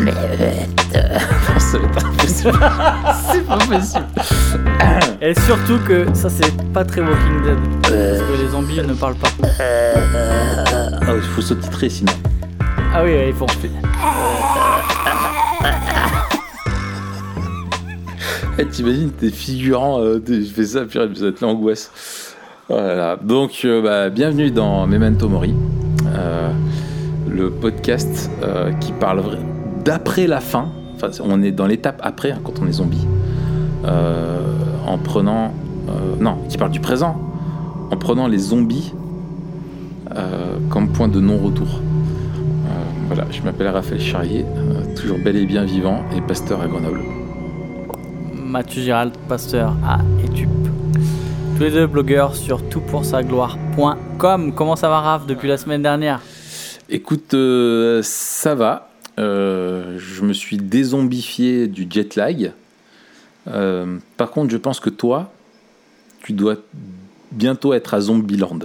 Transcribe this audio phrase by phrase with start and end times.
[0.00, 0.12] mais
[1.58, 2.58] Ça va être impossible.
[3.32, 4.04] C'est pas possible.
[5.20, 7.58] Et surtout que ça, c'est pas très Walking Dead.
[7.82, 9.28] Parce que les zombies ne parlent pas.
[11.02, 12.12] Ah, il faut sous-titrer sinon.
[12.94, 13.46] Ah oui, ils font.
[18.60, 22.34] Eh, T'imagines, t'es figurant, euh, t'es- je fais ça, puis ça va être l'angoisse.
[22.68, 23.16] Voilà.
[23.16, 25.54] Donc, euh, bah, bienvenue dans Memento Mori,
[26.16, 26.50] euh,
[27.30, 29.38] le podcast euh, qui parle vra-
[29.88, 30.68] d'après la fin.
[30.94, 33.06] Enfin, on est dans l'étape après, hein, quand on est zombie.
[33.86, 34.38] Euh,
[34.86, 35.54] en prenant.
[35.88, 37.16] euh, non, qui parle du présent.
[37.90, 38.92] En prenant les zombies
[40.14, 41.80] euh, comme point de non-retour.
[43.06, 44.44] Voilà, je m'appelle Raphaël Charrier,
[44.94, 47.00] toujours bel et bien vivant et pasteur à Grenoble.
[48.34, 50.50] Mathieu Gérald, pasteur à Etup.
[51.56, 54.52] Tous les deux blogueurs sur toutpoursagloire.com.
[54.52, 56.20] Comment ça va, Raph, depuis la semaine dernière?
[56.90, 58.87] Écoute, euh, ça va.
[59.18, 62.52] Euh, je me suis désombifié du jet lag.
[63.48, 65.32] Euh, par contre, je pense que toi,
[66.20, 66.56] tu dois
[67.32, 68.60] bientôt être à Zombieland.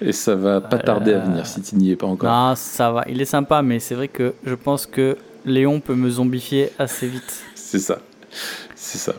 [0.00, 2.30] Et ça va pas tarder à venir si tu n'y es pas encore.
[2.30, 3.04] Non, ça va.
[3.08, 7.08] Il est sympa, mais c'est vrai que je pense que Léon peut me zombifier assez
[7.08, 7.42] vite.
[7.54, 7.98] C'est ça.
[8.74, 9.12] C'est ça.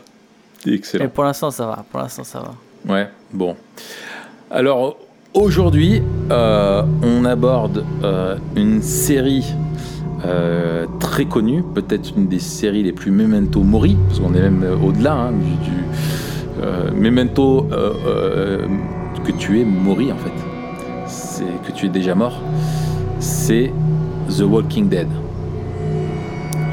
[0.66, 1.08] Excellent.
[1.08, 1.84] pour l'instant, ça va.
[1.90, 2.92] Pour l'instant, ça va.
[2.92, 3.56] Ouais, bon.
[4.50, 4.98] Alors,
[5.34, 9.44] aujourd'hui, euh, on aborde euh, une série
[10.24, 14.62] euh, très connue, peut-être une des séries les plus memento mori, parce qu'on est même
[14.62, 17.66] euh, au-delà hein, du, euh, memento
[19.24, 20.32] que tu es mori en fait.
[21.06, 22.40] C'est que tu es déjà mort.
[23.18, 23.72] C'est
[24.28, 25.08] The Walking Dead.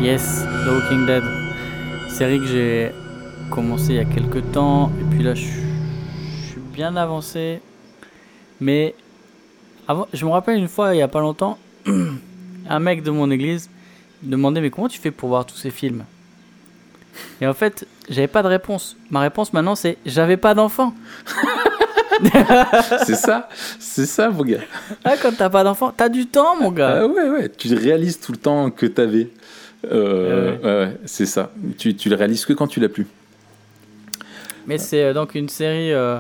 [0.01, 1.23] Yes, The Walking Dead.
[2.09, 2.91] Série que j'ai
[3.49, 4.91] commencé il y a quelques temps.
[4.99, 7.61] Et puis là, je suis bien avancé.
[8.59, 8.93] Mais
[9.87, 11.57] avant, je me rappelle une fois, il y a pas longtemps,
[12.69, 13.69] un mec de mon église
[14.23, 16.03] demandait Mais comment tu fais pour voir tous ces films?
[17.41, 18.95] Et en fait, j'avais pas de réponse.
[19.09, 20.93] Ma réponse maintenant, c'est J'avais pas d'enfant.
[23.05, 23.49] c'est ça,
[23.79, 24.61] c'est ça, mon gars.
[25.03, 27.01] Ah, quand t'as pas d'enfant, t'as du temps, mon gars.
[27.01, 29.29] Ah ouais, ouais, tu réalises tout le temps que tu avais.
[29.83, 30.59] Ouais.
[30.63, 31.51] ouais, c'est ça.
[31.77, 33.05] Tu, tu le réalises que quand tu l'as plus.
[34.67, 36.19] Mais c'est euh, donc une série euh,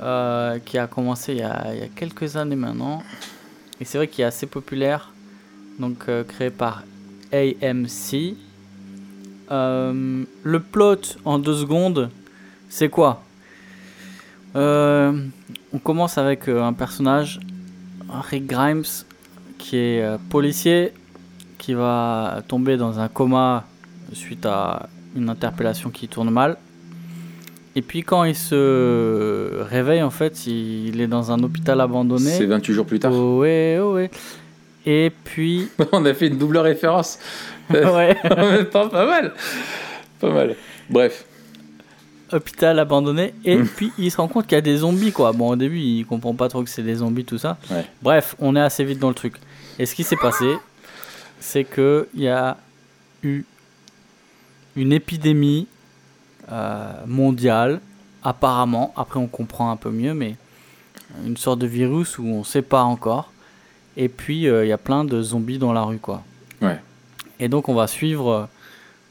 [0.00, 3.02] euh, qui a commencé il y a, il y a quelques années maintenant.
[3.80, 5.12] Et c'est vrai qu'il est assez populaire.
[5.78, 6.84] Donc euh, créé par
[7.32, 8.36] AMC.
[9.50, 12.10] Euh, le plot en deux secondes,
[12.68, 13.22] c'est quoi?
[14.56, 15.12] Euh,
[15.72, 17.40] On commence avec un personnage,
[18.30, 18.84] Rick Grimes,
[19.58, 20.92] qui est policier,
[21.58, 23.66] qui va tomber dans un coma
[24.12, 26.56] suite à une interpellation qui tourne mal.
[27.76, 32.30] Et puis quand il se réveille, en fait, il est dans un hôpital abandonné.
[32.30, 33.12] C'est 28 jours plus tard.
[33.12, 34.10] Oh ouais, oh ouais.
[34.86, 37.18] Et puis, On a fait une double référence.
[37.70, 39.32] ouais, en même temps, pas mal.
[40.20, 40.56] Pas mal.
[40.90, 41.24] Bref.
[42.32, 43.32] hôpital abandonné.
[43.44, 43.66] Et Mm.
[43.66, 45.32] puis il se rend compte qu'il y a des zombies, quoi.
[45.32, 47.56] Bon, au début, il comprend pas trop que c'est des zombies, tout ça.
[47.70, 47.84] Ouais.
[48.02, 49.34] Bref, on est assez vite dans le truc.
[49.78, 50.56] Et ce qui s'est passé,
[51.40, 52.56] c'est que il y a
[53.22, 53.44] eu
[54.76, 55.66] une épidémie
[56.50, 57.80] euh, mondiale,
[58.22, 58.92] apparemment.
[58.96, 60.36] Après, on comprend un peu mieux, mais
[61.24, 63.30] une sorte de virus où on sait pas encore.
[63.96, 66.22] Et puis, euh, il y a plein de zombies dans la rue, quoi.
[66.60, 66.80] Ouais.
[67.40, 68.44] Et donc, on va suivre euh,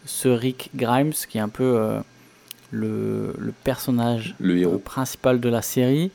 [0.05, 1.99] ce Rick Grimes, qui est un peu euh,
[2.71, 4.77] le, le personnage Le héros.
[4.79, 6.11] principal de la série,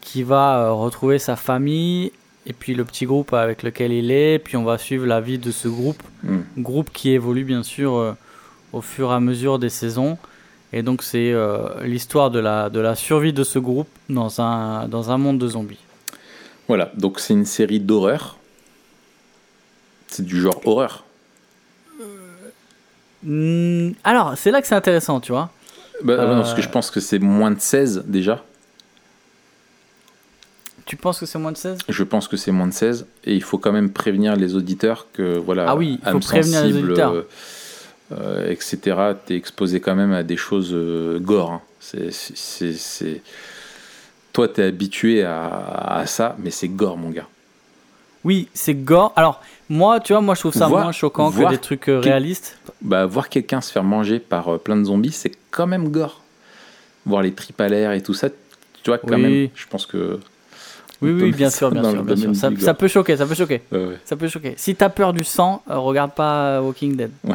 [0.00, 2.12] qui va euh, retrouver sa famille
[2.46, 4.38] et puis le petit groupe avec lequel il est.
[4.38, 6.38] Puis on va suivre la vie de ce groupe, Mm.
[6.58, 8.12] groupe qui évolue bien sûr euh,
[8.72, 10.18] au fur et à mesure des saisons.
[10.72, 11.32] Et donc c'est
[11.82, 15.48] l'histoire de la, de la survie de ce groupe dans un, dans un monde de
[15.48, 15.78] zombies.
[16.68, 16.92] Voilà.
[16.96, 18.36] Donc, c'est une série d'horreur.
[20.08, 21.04] C'est du genre horreur.
[23.24, 25.50] Hmm, alors, c'est là que c'est intéressant, tu vois.
[26.04, 26.36] Bah, non, Euh.
[26.36, 28.44] parce que je pense que c'est moins de 16 déjà.
[30.86, 33.06] Tu penses que c'est moins de 16 Je pense que c'est moins de 16.
[33.24, 35.66] Et il faut quand même prévenir les auditeurs que, voilà.
[35.68, 37.12] Ah oui, il faut prévenir les sensible, auditeurs.
[37.12, 37.28] euh,
[38.12, 38.96] euh, etc.
[39.26, 41.52] T'es exposé quand même à des choses euh, gore.
[41.52, 41.60] hein.
[41.80, 43.20] C'est-
[44.38, 45.48] Toi, t'es habitué à,
[45.98, 47.26] à ça, mais c'est gore, mon gars.
[48.22, 49.12] Oui, c'est gore.
[49.16, 51.98] Alors, moi, tu vois, moi je trouve ça Voir- moins choquant que des trucs euh,
[51.98, 52.56] réalistes.
[52.80, 56.22] Bah, voir quelqu'un se faire manger par euh, plein de zombies, c'est quand même gore.
[57.04, 59.22] Voir les tripes à l'air et tout ça, tu vois, quand Oui.
[59.22, 60.20] même, je pense que.
[61.02, 62.36] Oui, oui, bien sûr, bien sûr, bien sûr.
[62.60, 63.62] Ça, peut choquer, ça peut choquer.
[63.72, 63.98] Ouais, ouais.
[64.04, 64.54] Ça peut choquer.
[64.56, 67.10] Si t'as peur du sang, euh, regarde pas Walking Dead.
[67.24, 67.32] Ou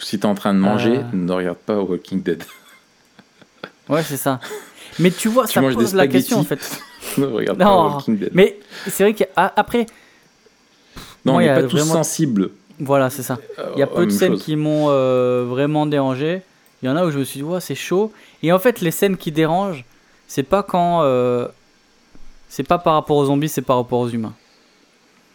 [0.00, 1.02] si t'es en train de manger, Euh.
[1.12, 2.44] ne regarde pas Walking Dead.
[3.88, 4.38] Ouais, c'est ça.
[4.98, 6.58] Mais tu vois, Tu ça pose la question en fait.
[7.18, 8.30] ne regarde pas Non, Walking Dead.
[8.32, 8.58] mais
[8.88, 9.86] c'est vrai qu'après,
[11.24, 13.38] non, moi, on il y n'est a pas tous vraiment- sensibles Voilà, c'est ça.
[13.58, 14.42] Euh, Il y a peu de scènes chose.
[14.42, 16.42] qui m'ont euh, vraiment dérangé.
[16.82, 18.10] Il y en a où je me suis dit, ouais, c'est chaud.
[18.42, 19.84] Et en fait, les scènes qui dérangent,
[20.26, 21.02] c'est pas quand.
[21.02, 21.46] euh,
[22.48, 24.34] c'est pas par rapport aux zombies, c'est par rapport aux humains.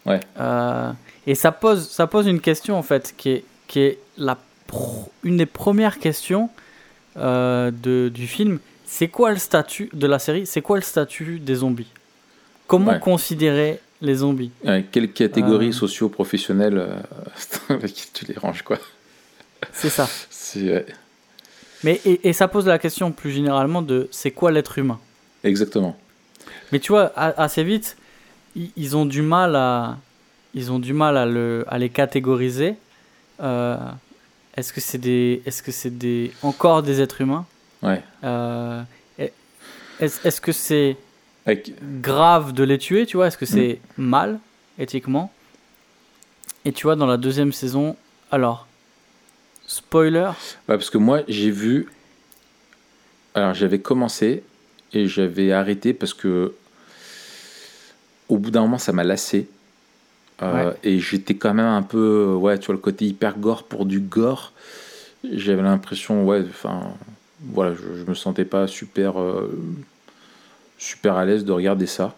[0.06, 0.20] Ouais.
[0.40, 0.92] Euh,
[1.28, 4.38] et ça pose, ça pose une question, en fait, qui est, qui est la
[4.68, 6.50] pro- une des premières questions
[7.18, 8.60] euh, de, du film.
[8.98, 10.46] C'est quoi le statut de la série?
[10.46, 11.92] C'est quoi le statut des zombies?
[12.66, 13.00] Comment Ouais.
[13.02, 14.52] considérer les zombies?
[14.64, 15.72] Ouais, quelle catégorie Euh.
[15.74, 17.78] socio-professionnelle euh,
[18.14, 18.80] tu les ranges, quoi?
[19.74, 20.08] C'est ça.
[20.56, 20.86] Ouais,
[21.84, 24.98] Mais et, et ça pose la question plus généralement de c'est quoi l'être humain?
[25.44, 25.98] Exactement.
[26.72, 27.98] Mais tu vois, a- assez vite,
[28.56, 29.98] ils ont du mal à,
[30.54, 32.76] ils ont du mal à, le, à les catégoriser.
[33.42, 33.76] Euh,
[34.56, 37.46] est-ce que c'est des, est-ce que c'est des, encore des êtres humains?
[37.84, 38.02] Ouais.
[38.24, 38.82] Euh,
[39.20, 39.34] est-
[40.00, 40.98] Est-ce est-ce que c'est
[41.46, 43.28] Avec- grave de les tuer, tu vois?
[43.28, 44.40] Est-ce que c'est mal,
[44.80, 45.32] éthiquement?
[46.66, 47.96] Et tu vois, dans la deuxième saison,
[48.32, 48.68] alors,
[49.68, 50.32] spoiler,
[50.68, 51.88] Ouais, parce que moi, j'ai vu.
[53.36, 54.44] Alors, j'avais commencé
[54.94, 56.54] et j'avais arrêté parce que.
[58.28, 59.48] Au bout d'un moment, ça m'a lassé.
[60.42, 62.34] Euh, Et j'étais quand même un peu.
[62.34, 64.52] Ouais, tu vois, le côté hyper gore pour du gore.
[65.32, 66.94] J'avais l'impression, ouais, enfin.
[67.54, 69.20] Voilà, je, je me sentais pas super.
[69.20, 69.50] euh,
[70.78, 72.16] super à l'aise de regarder ça.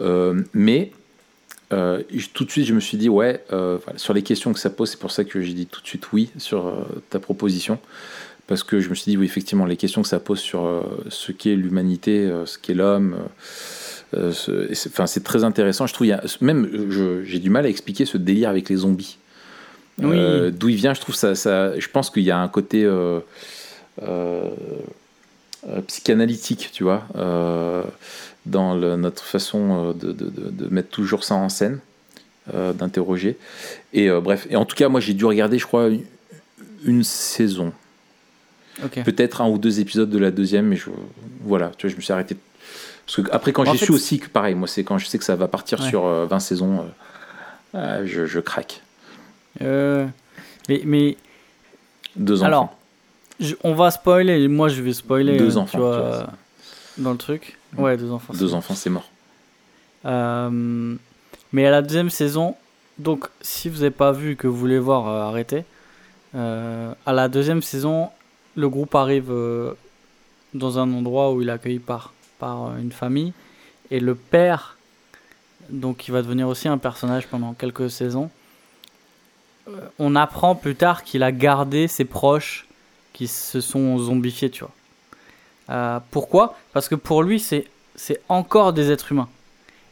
[0.00, 0.92] Euh, mais
[1.72, 2.02] euh,
[2.32, 3.44] tout de suite, je me suis dit, ouais,
[3.96, 6.12] sur les questions que ça pose, c'est pour ça que j'ai dit tout de suite
[6.12, 6.72] oui sur
[7.10, 7.78] ta proposition.
[8.46, 11.32] Parce que je me suis dit, oui, effectivement, les questions que ça pose sur ce
[11.32, 13.16] qu'est l'humanité, ce qu'est l'homme,
[14.16, 15.86] enfin, c'est très intéressant.
[15.86, 16.68] Je trouve, il y a, même,
[17.24, 19.18] j'ai du mal à expliquer ce délire avec les zombies.
[19.98, 20.16] Oui.
[20.52, 22.88] D'où il vient, je trouve ça, ça je pense qu'il y a un côté
[25.86, 27.82] psychanalytique, tu vois, euh,
[28.46, 31.80] dans le- notre façon euh, de, de- de- de mettre toujours ça en scène,
[32.54, 33.36] euh, d'interroger.
[33.92, 36.02] Et euh, bref, et en tout cas, moi j'ai dû regarder, je crois, une,
[36.84, 37.72] une saison,
[39.04, 40.88] peut-être un ou deux épisodes de la deuxième, mais je,
[41.42, 42.36] voilà, tu vois, je me suis arrêté.
[43.04, 45.24] Parce que après, quand j'ai su aussi que pareil, moi c'est quand je sais que
[45.24, 45.88] ça va partir Ouais.
[45.88, 46.86] sur euh, 20 saisons,
[47.74, 48.80] euh, euh, je, je craque.
[49.62, 50.06] Euh,
[50.68, 51.16] mais, mais
[52.16, 52.46] Deux enfants.
[52.46, 52.76] Alors,
[53.40, 54.46] je- on va spoiler.
[54.48, 55.36] Moi, je vais spoiler.
[55.38, 56.32] Deux enfants, tu vois, tu vois,
[56.98, 57.58] dans le truc.
[57.78, 58.32] Ouais, deux enfants.
[58.34, 59.08] deux enfants, c'est mort.
[60.06, 60.94] Euh,
[61.52, 62.56] mais à la deuxième saison,
[62.98, 65.64] donc si vous n'avez pas vu que vous voulez voir, euh, arrêtez.
[66.34, 68.10] Euh, à la deuxième saison,
[68.56, 69.72] le groupe arrive euh,
[70.54, 73.32] dans un endroit où il est accueilli par, par une famille.
[73.90, 74.76] Et le père,
[75.70, 78.30] donc il va devenir aussi un personnage pendant quelques saisons.
[79.98, 82.66] On apprend plus tard qu'il a gardé ses proches
[83.20, 84.72] qui se sont zombifiés, tu vois.
[85.68, 86.56] Euh, pourquoi?
[86.72, 89.28] Parce que pour lui, c'est c'est encore des êtres humains.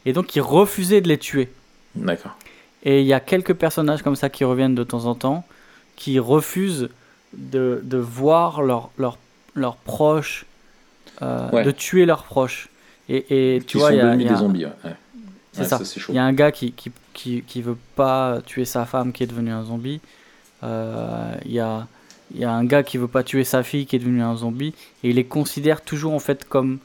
[0.07, 1.47] Et donc, il refusait de les tuer.
[1.93, 2.35] D'accord.
[2.81, 5.43] Et il y a quelques personnages comme ça qui reviennent de temps en temps,
[5.95, 6.89] qui refusent
[7.33, 9.19] de, de voir leurs leurs
[9.53, 10.45] leurs proches,
[11.21, 11.63] euh, Ouais.
[11.63, 12.69] de tuer leurs proches.
[13.07, 14.65] Et, et tu vois, il y a, y des zombies.
[14.65, 14.71] Ouais.
[14.85, 14.95] Ouais.
[15.51, 15.85] c'est Ouais, ça.
[15.85, 16.13] c'est chaud.
[16.13, 19.21] il y a un gars qui, qui, qui, qui veut pas tuer sa femme qui
[19.23, 20.01] est devenue un zombie.
[20.63, 21.85] Euh, Il y, a,
[22.33, 24.35] il y a un gars qui veut pas tuer sa fille qui est devenue un
[24.35, 24.73] zombie.
[25.03, 26.79] Et il les considère toujours en fait comme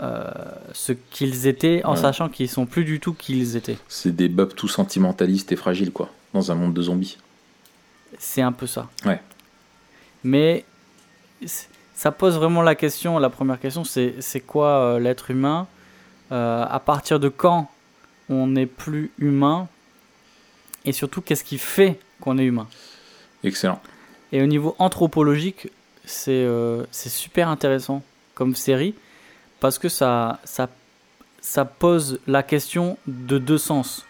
[0.00, 0.24] euh,
[0.72, 2.00] ce qu'ils étaient en Ouais.
[2.00, 3.78] sachant qu'ils sont plus du tout qui ils étaient.
[3.88, 7.18] C'est des bubs tout sentimentalistes et fragiles, quoi, dans un monde de zombies.
[8.18, 8.88] C'est un peu ça.
[9.06, 9.20] Ouais.
[10.24, 10.64] Mais
[11.94, 15.66] ça pose vraiment la question, la première question, c'est c'est quoi euh, l'être humain
[16.32, 17.70] Euh, À partir de quand
[18.28, 19.68] on n'est plus humain
[20.84, 22.66] Et surtout, qu'est-ce qui fait qu'on est humain?
[23.44, 23.80] Excellent.
[24.32, 25.68] Et au niveau anthropologique,
[26.04, 28.02] c'est euh, super intéressant
[28.34, 28.94] comme série
[29.60, 30.68] parce que ça, ça,
[31.40, 34.04] ça pose la question de deux sens.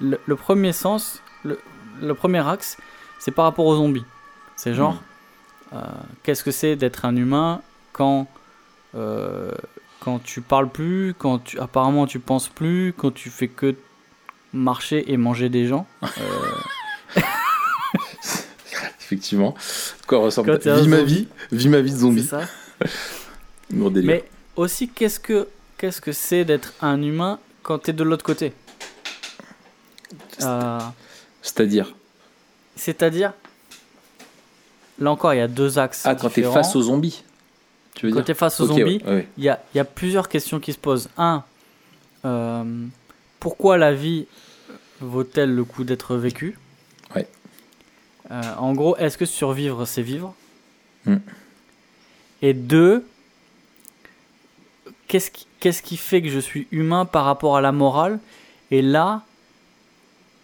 [0.00, 1.58] Le, le premier sens, le,
[2.02, 2.76] le premier axe,
[3.18, 4.04] c'est par rapport aux zombies.
[4.56, 4.94] C'est genre,
[5.72, 5.76] Mm.
[5.76, 5.80] euh,
[6.24, 8.26] qu'est-ce que c'est d'être un humain quand,
[8.96, 9.52] euh,
[10.00, 13.76] quand tu parles plus, quand tu, apparemment tu penses plus, quand tu fais que
[14.52, 15.86] marcher et manger des gens.
[19.10, 19.56] Effectivement.
[20.06, 22.22] Quoi ressemble t'es un Vis ma vie, vis ma vie de c'est zombie.
[22.22, 22.42] ça.
[23.74, 24.06] Lourd délire.
[24.08, 24.24] Mais
[24.54, 25.48] aussi, qu'est-ce que
[25.78, 28.52] qu'est-ce que c'est d'être un humain quand tu es de l'autre côté?
[30.42, 30.78] Euh,
[31.42, 31.92] C'est-à-dire,
[32.76, 33.32] C'est-à-dire,
[35.00, 36.02] là encore, il y a deux axes.
[36.04, 37.24] ah, quand t'es face aux zombies,
[37.94, 39.28] tu veux Quand t'es face aux zombies, ouais, ouais.
[39.38, 41.08] il y, a, il y a plusieurs questions qui se posent.
[41.18, 41.42] Un,
[42.24, 42.62] euh,
[43.40, 44.26] pourquoi la vie
[45.00, 46.56] vaut-elle le coup d'être vécue?
[48.30, 50.34] Euh, En gros, est-ce que survivre, c'est vivre
[51.06, 51.16] Hmm.
[52.42, 53.06] Et deux,
[55.08, 55.30] qu'est-ce
[55.82, 58.18] qui, fait que je suis humain par rapport à la morale
[58.70, 59.22] Et là,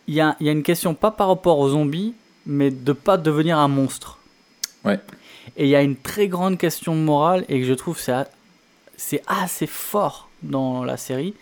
[0.06, 2.14] il y a, il y a une question pas par rapport aux zombies,
[2.46, 4.18] mais de pas devenir un monstre.
[4.84, 5.00] Ouais.
[5.56, 7.98] Et il y a une très grande question morale et que je trouve
[8.96, 11.34] c'est assez fort dans la série.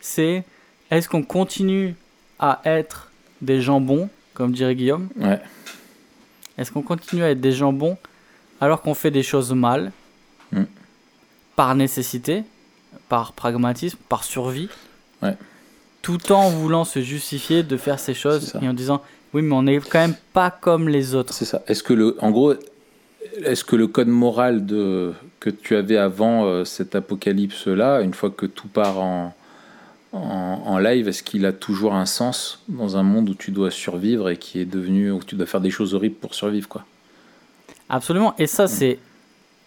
[0.00, 0.44] C'est
[0.90, 1.94] est-ce qu'on continue
[2.38, 3.10] à être
[3.42, 5.40] des gens bons, comme dirait Guillaume Ouais.
[6.58, 7.96] Est-ce qu'on continue à être des gens bons
[8.60, 9.92] alors qu'on fait des choses mal
[10.52, 10.64] Mm.
[11.56, 12.44] par nécessité,
[13.08, 14.68] par pragmatisme, par survie
[15.22, 15.36] Ouais.
[16.02, 19.66] tout en voulant se justifier de faire ces choses et en disant oui mais on
[19.66, 21.32] est quand même pas comme les autres.
[21.32, 21.62] C'est ça.
[21.66, 22.52] Est-ce que le, en gros,
[23.42, 28.30] est-ce que le code moral de que tu avais avant euh, cet apocalypse-là, une fois
[28.30, 29.34] que tout part en,
[30.14, 33.70] en, en live, est-ce qu'il a toujours un sens dans un monde où tu dois
[33.70, 36.84] survivre et qui est devenu où tu dois faire des choses horribles pour survivre, quoi?
[37.88, 38.34] Absolument.
[38.38, 38.98] Et ça, c'est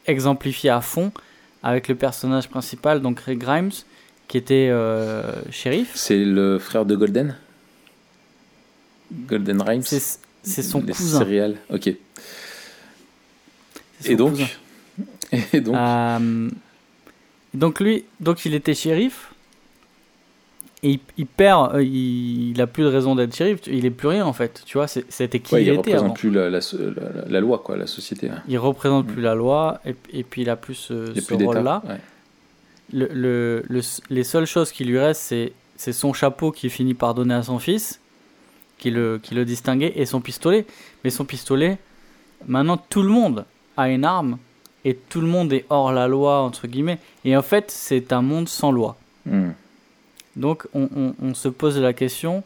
[0.05, 1.11] exemplifié à fond
[1.63, 3.71] avec le personnage principal, donc Ray Grimes,
[4.27, 5.91] qui était euh, shérif.
[5.95, 7.35] C'est le frère de Golden?
[9.11, 9.83] Golden Rhymes?
[9.83, 11.19] C'est son Les cousin.
[11.19, 11.57] céréales.
[11.69, 11.87] Ok.
[14.05, 14.37] Et donc,
[15.53, 16.49] et donc, Euh,
[17.53, 19.26] donc lui, donc il était shérif.
[20.87, 23.59] Et il, il perd, euh, il, il a plus de raison d'être shérif.
[23.67, 24.61] Il est plus rien en fait.
[24.65, 26.09] Tu vois, c'était qui ouais, il il était avant.
[26.09, 28.29] représente plus la, la, la- la loi, quoi, la société.
[28.29, 28.41] hein.
[28.47, 29.11] Il représente Mm.
[29.13, 31.81] plus la loi et, et puis il a plus ce, Il ce rôle-là.
[31.87, 31.95] Ouais.
[32.93, 35.33] le, le- le- les seules choses qui lui restent,
[35.77, 37.99] c'est, son chapeau qui finit par donner à son fils,
[38.77, 40.65] qui le, qui le distinguait, et son pistolet.
[41.03, 41.77] Mais son pistolet,
[42.47, 44.37] maintenant tout le monde a une arme,
[44.85, 46.99] et tout le monde est hors la loi, entre guillemets.
[47.25, 48.95] Et en fait, c'est un monde sans loi.
[49.25, 49.49] Hmm.
[50.37, 52.43] Donc on, on- on se pose la question,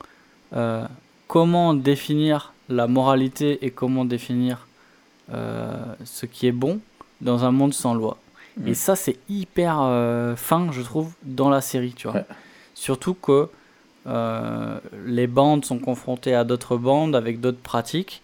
[0.56, 0.86] euh,
[1.28, 4.68] comment définir la moralité et comment définir
[5.34, 6.80] euh, ce qui est bon
[7.22, 8.18] dans un monde sans loi.
[8.58, 8.68] Mm.
[8.70, 12.18] Et ça c'est hyper euh, fin je trouve dans la série, tu vois.
[12.18, 12.26] Ouais.
[12.74, 13.48] Surtout que
[14.08, 18.22] euh, les bandes sont confrontées à d'autres bandes avec d'autres pratiques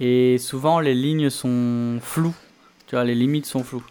[0.00, 2.34] et souvent les lignes sont floues,
[2.86, 3.84] tu vois, les limites sont floues.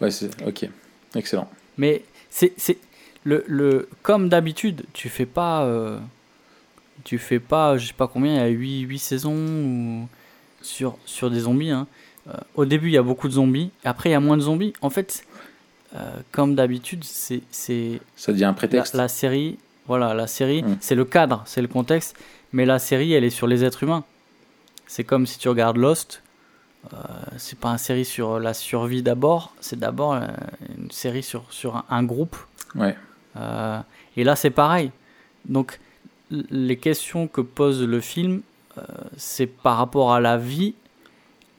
[0.00, 0.68] Ouais, c'est ok,
[1.14, 1.48] excellent.
[1.78, 2.78] Mais c'est c'est
[3.24, 5.98] le, le comme d'habitude, tu fais pas euh,
[7.04, 10.08] tu fais pas je sais pas combien il y a 8, 8 saisons ou
[10.62, 11.86] sur sur des zombies hein.
[12.28, 14.42] Euh, au début, il y a beaucoup de zombies, après il y a moins de
[14.42, 14.74] zombies.
[14.82, 15.24] En fait,
[15.96, 17.40] euh, comme d'habitude, c'est
[18.14, 18.94] Ça devient un prétexte.
[18.94, 20.76] la série, voilà, la série, Mm.
[20.80, 22.14] c'est le cadre, c'est le contexte,
[22.52, 24.04] mais la série, elle est sur les êtres humains.
[24.86, 26.22] C'est comme si tu regardes Lost,
[26.92, 26.96] euh,
[27.38, 30.20] c'est pas une série sur la survie d'abord, c'est d'abord euh,
[30.78, 32.36] une série sur, sur un, un groupe.
[32.74, 32.96] Ouais.
[33.36, 33.80] Euh,
[34.16, 34.90] et là, c'est pareil.
[35.46, 35.80] Donc,
[36.30, 38.42] les questions que pose le film,
[38.78, 38.82] euh,
[39.16, 40.74] c'est par rapport à la vie,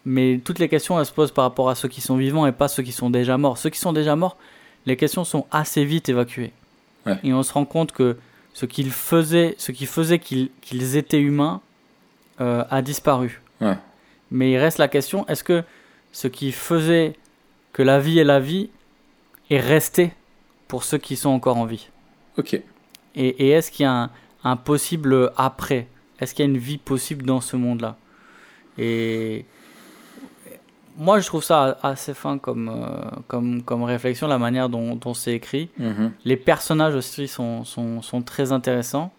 [0.06, 2.52] mais toutes les questions, elles se posent par rapport à ceux qui sont vivants et
[2.52, 3.58] pas ceux qui sont déjà morts.
[3.58, 4.38] Ceux qui sont déjà morts,
[4.86, 6.54] les questions sont assez vite évacuées.
[7.06, 7.18] Ouais.
[7.24, 8.18] Et on se rend compte que
[8.54, 11.62] ce, qu'ils faisaient, ce qui faisait qu'ils étaient humains
[12.40, 13.42] euh, a disparu.
[13.60, 13.78] Ouais.
[14.32, 15.64] Mais il reste la question, est-ce que
[16.12, 17.16] ce qui faisait
[17.74, 18.70] que la vie est la vie
[19.50, 20.14] est resté
[20.72, 21.90] pour ceux qui sont encore en vie
[22.38, 22.54] Ok.
[22.54, 22.64] Et,
[23.16, 24.10] et est-ce qu'il y a un,
[24.46, 25.88] un possible après?
[26.20, 27.98] Est-ce qu'il y a une vie possible dans ce monde-là?
[28.78, 29.44] Et
[30.98, 35.14] moi, je trouve ça assez fin comme, euh, comme, comme réflexion, la manière dont, dont
[35.14, 35.70] c'est écrit.
[35.78, 36.14] Mhm.
[36.24, 39.12] Les personnages aussi sont, sont, sont très intéressants.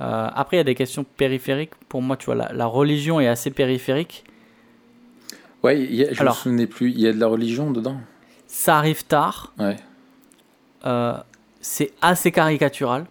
[0.00, 1.74] Euh, après, il y a des questions périphériques.
[1.90, 4.24] Pour moi, tu vois, la, la religion est assez périphérique.
[5.62, 6.34] Ouais, il y a- je Alors.
[6.34, 6.90] me souvenais plus.
[6.92, 7.98] Il y a de la religion dedans?
[8.46, 9.52] Ça arrive tard.
[9.58, 9.76] Ouais.
[10.86, 11.16] Euh,
[11.60, 13.06] c'est assez caricatural.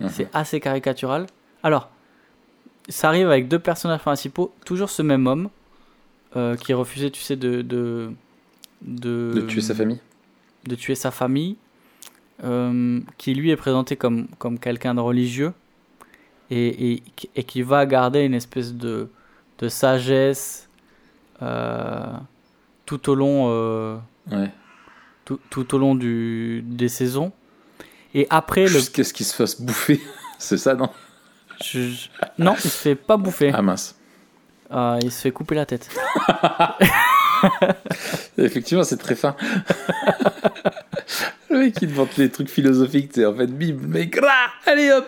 [0.00, 0.08] Mhm.
[0.10, 1.26] C'est assez caricatural.
[1.62, 1.90] Alors,
[2.88, 5.48] ça arrive avec deux personnages principaux, toujours ce même homme
[6.36, 8.10] euh, qui refusait, tu sais, de de,
[8.82, 10.00] de, De tuer sa famille.
[10.68, 11.56] de tuer sa famille,
[12.44, 15.52] euh, qui lui est présenté comme, comme quelqu'un de religieux
[16.50, 17.02] et, et,
[17.34, 19.08] et qui va garder une espèce de,
[19.58, 20.68] de sagesse
[21.42, 22.04] euh,
[22.84, 23.96] tout au long.
[24.30, 24.50] Ouais.
[25.26, 27.32] Tout, tout au long du, des saisons.
[28.14, 30.00] Et après, le, Jusqu'à ce qu'il se fasse bouffer.
[30.38, 30.88] C'est ça, non
[31.62, 33.50] je- non, il se fait pas bouffer.
[33.54, 33.96] Ah mince.
[34.70, 35.88] Euh, il se fait couper la tête.
[38.38, 39.36] Effectivement, c'est très fin.
[41.50, 43.12] le mec, il te vante les trucs philosophiques.
[43.14, 45.06] C'est en fait, bim, le mec, rah, allez hop.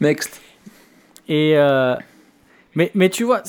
[0.00, 0.40] Next.
[1.28, 1.94] Et euh,
[2.74, 3.42] mais, mais tu vois,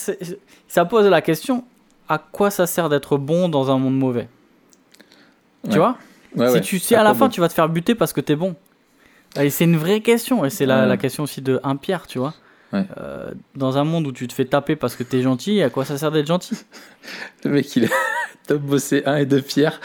[0.68, 1.66] ça pose la question
[2.08, 4.30] à quoi ça sert d'être bon dans un monde mauvais?
[5.64, 5.70] Ouais.
[5.72, 5.98] Tu vois
[6.36, 8.36] Ouais, Si tu sais à la fin, tu vas te faire buter parce que t'es
[8.36, 8.56] bon.
[9.40, 10.46] Et c'est une vraie question.
[10.46, 12.34] Et c'est la, question aussi de un Pierre, tu vois.
[12.72, 12.86] Ouais.
[13.00, 15.86] Euh, dans un monde où tu te fais taper parce que t'es gentil, à quoi
[15.86, 16.58] ça sert d'être gentil?
[17.44, 17.90] Le mec, il a
[18.48, 19.80] top bossé 1 et 2 pierres.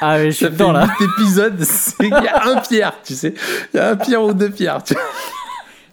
[0.00, 0.88] Ah, mais je suis dedans là.
[0.98, 1.60] 8 épisodes.
[1.62, 3.34] c'est- Il y a un pierre, tu sais.
[3.74, 4.82] Il y a un pierre ou deux pierres.
[4.82, 5.02] tu vois.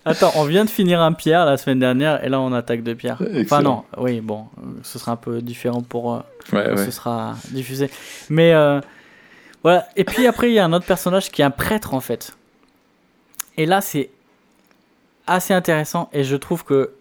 [0.04, 2.96] Attends, on vient de finir un Pierre la semaine dernière et là on attaque deux
[2.96, 3.22] Pierre.
[3.42, 6.20] Enfin non, oui, bon, euh, ce sera un peu différent pour euh,
[6.54, 6.86] Ouais, quand ouais.
[6.86, 7.88] ce sera diffusé.
[8.30, 8.82] Mais euh,
[9.64, 12.00] voilà, et puis après il y a un autre personnage qui est un prêtre en
[12.00, 12.36] fait.
[13.58, 14.10] Et là c'est
[15.28, 16.94] assez intéressant et je trouve que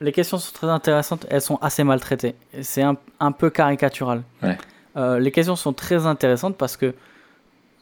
[0.00, 2.34] les questions sont très intéressantes, elles sont assez mal traitées.
[2.54, 4.22] Et C'est un, un peu caricatural.
[4.42, 4.56] Ouais.
[4.96, 6.94] Euh, les questions sont très intéressantes parce que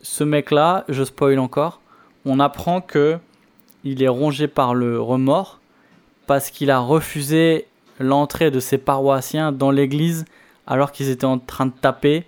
[0.02, 1.80] ce mec-là, je spoil encore,
[2.24, 3.18] on apprend que
[3.84, 5.60] il est rongé par le remords
[6.26, 7.66] parce qu'il a refusé
[8.00, 10.24] l'entrée de ses paroissiens dans l'église
[10.66, 12.26] alors qu'ils étaient en train de taper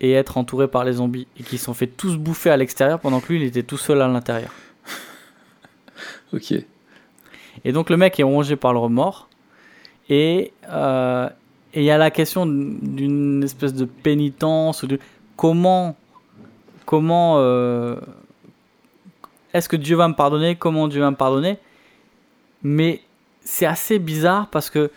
[0.00, 3.20] et être entourés par les zombies et se sont fait tous bouffer à l'extérieur pendant
[3.20, 4.52] que lui il était tout seul à l'intérieur.
[6.32, 6.52] Ok.
[7.64, 9.28] Et donc le mec est rongé par le remords.
[10.08, 11.28] Et euh,
[11.74, 14.98] et il y a la question d'une espèce de pénitence ou de
[15.36, 15.96] comment
[16.86, 17.96] comment euh,
[19.52, 20.56] est-ce que Dieu va me pardonner?
[20.56, 21.58] Comment Dieu va me pardonner?
[22.62, 23.00] Mais
[23.40, 24.90] c'est assez bizarre parce que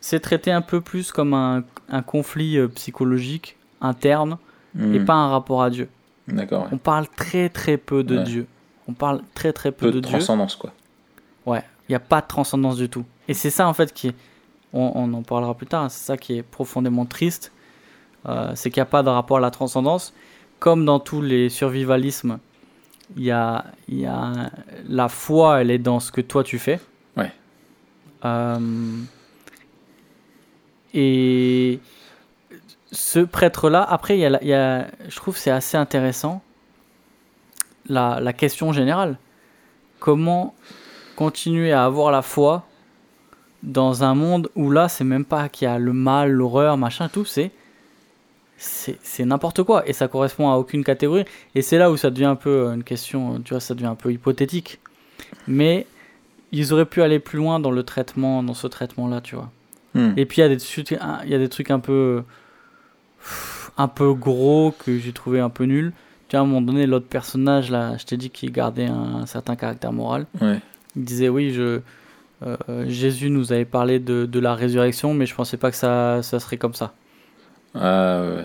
[0.00, 4.38] c'est traité un peu plus comme un, un conflit euh, psychologique interne
[4.78, 5.04] et Hmm.
[5.04, 5.88] pas un rapport à Dieu.
[6.28, 6.62] D'accord.
[6.64, 6.68] ouais.
[6.72, 8.24] On parle très très peu de Ouais.
[8.24, 8.46] Dieu.
[8.86, 10.10] On parle très très peu, Peu de, de Dieu.
[10.12, 10.72] transcendance, quoi.
[11.46, 13.04] Ouais, il n'y a pas de transcendance du tout.
[13.28, 14.14] Et c'est ça en fait qui est,
[14.72, 17.52] on, on en parlera plus tard, hein, c'est ça qui est profondément triste,
[18.26, 20.12] euh, c'est qu'il n'y a pas de rapport à la transcendance.
[20.58, 22.38] Comme dans tous les survivalismes,
[23.16, 24.50] il y a, y a
[24.88, 26.80] la foi, elle est dans ce que toi tu fais.
[27.16, 27.32] Ouais.
[28.24, 28.58] Euh,
[30.94, 31.80] et
[32.92, 35.76] ce prêtre-là, après, il y a, la- il y a, je trouve que c'est assez
[35.76, 36.42] intéressant,
[37.88, 39.18] la, la question générale.
[39.98, 40.54] Comment
[41.16, 42.64] continuer à avoir la foi
[43.62, 47.08] dans un monde où là, c'est même pas qu'il y a le mal, l'horreur, machin,
[47.08, 47.50] tout, c'est
[48.60, 52.10] c'est c'est n'importe quoi et ça correspond à aucune catégorie et c'est là où ça
[52.10, 54.80] devient un peu euh, une question euh, tu vois ça devient un peu hypothétique
[55.46, 55.86] mais
[56.50, 59.50] ils auraient pu aller plus loin dans le traitement dans ce traitement là tu vois
[59.94, 60.12] Hmm.
[60.16, 62.24] et puis il y a des trucs il y a des trucs un peu
[63.76, 65.92] un peu gros que j'ai trouvé un peu nuls
[66.28, 69.16] tu vois à un moment donné l'autre personnage là je t'ai dit qu'il gardait un,
[69.22, 70.60] un certain caractère moral Ouais.
[70.96, 71.80] il disait oui, je,
[72.44, 72.56] euh,
[72.88, 76.38] Jésus nous avait parlé de, de la résurrection, mais je pensais pas que ça, ça
[76.38, 76.92] serait comme ça.
[77.74, 78.44] Ah, ouais.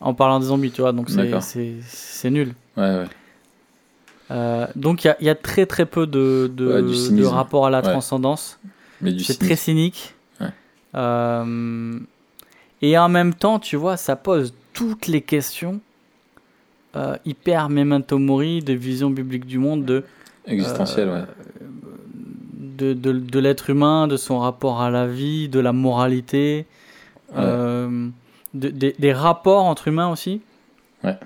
[0.00, 2.54] En parlant des zombies, tu vois, donc c'est- nul.
[2.76, 3.04] Ouais, ouais.
[4.30, 7.70] Euh, donc il y a, il y a très très peu de, de, rapport à
[7.70, 8.58] la transcendance.
[9.00, 10.14] Mais du C'est très cynique.
[10.94, 11.98] Euh,
[12.90, 15.80] et en même temps, tu vois, ça pose toutes les questions
[16.96, 20.04] euh, hyper memento mori de vision biblique du monde, de
[20.46, 21.22] Existentiel, ouais.
[22.78, 26.66] de, de, de l'être humain, de son rapport à la vie, de la moralité,
[27.30, 27.36] Ouais.
[27.38, 28.08] euh,
[28.52, 30.40] de- des- des rapports entre humains aussi.
[31.02, 31.16] Ouais.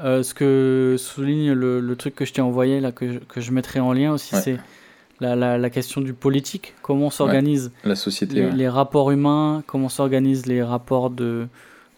[0.00, 3.40] Euh, ce que souligne le, le truc que je t'ai envoyé, là, que, je- que
[3.40, 4.40] je mettrai en lien aussi, Ouais.
[4.42, 4.58] c'est
[5.20, 6.74] la, la, la question du politique.
[6.82, 8.52] Comment s'organisent La société, les, ouais.
[8.52, 11.46] les rapports humains, comment s'organisent les rapports de,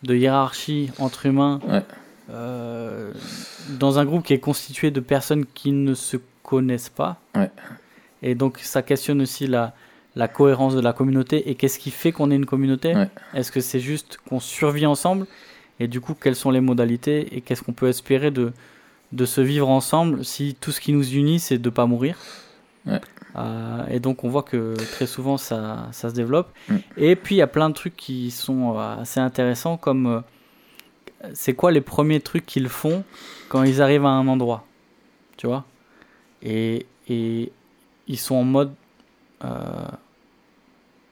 [0.03, 1.83] de hiérarchie entre humains Ouais.
[2.31, 3.13] euh,
[3.79, 7.21] dans un groupe qui est constitué de personnes qui ne se connaissent pas.
[8.23, 9.75] Et donc ça questionne aussi la,
[10.15, 12.95] la cohérence de la communauté et qu'est-ce qui fait qu'on est une communauté?
[13.35, 15.27] Est-ce que c'est juste qu'on survit ensemble?
[15.81, 18.53] Et du coup, quelles sont les modalités et qu'est-ce qu'on peut espérer de,
[19.13, 22.17] de se vivre ensemble si tout ce qui nous unit, c'est de ne pas mourir?
[22.87, 23.01] Ouais.
[23.37, 26.49] Euh, et donc on voit que très souvent ça, ça se développe.
[26.69, 26.77] Mm.
[26.97, 30.21] Et puis il y a plein de trucs qui sont euh, assez intéressants comme euh,
[31.35, 33.05] c'est quoi les premiers trucs qu'ils font
[33.49, 34.65] quand ils arrivent à un endroit,
[35.37, 35.65] tu vois?
[36.43, 37.53] Et, et
[38.07, 38.73] ils sont en mode
[39.45, 39.49] euh,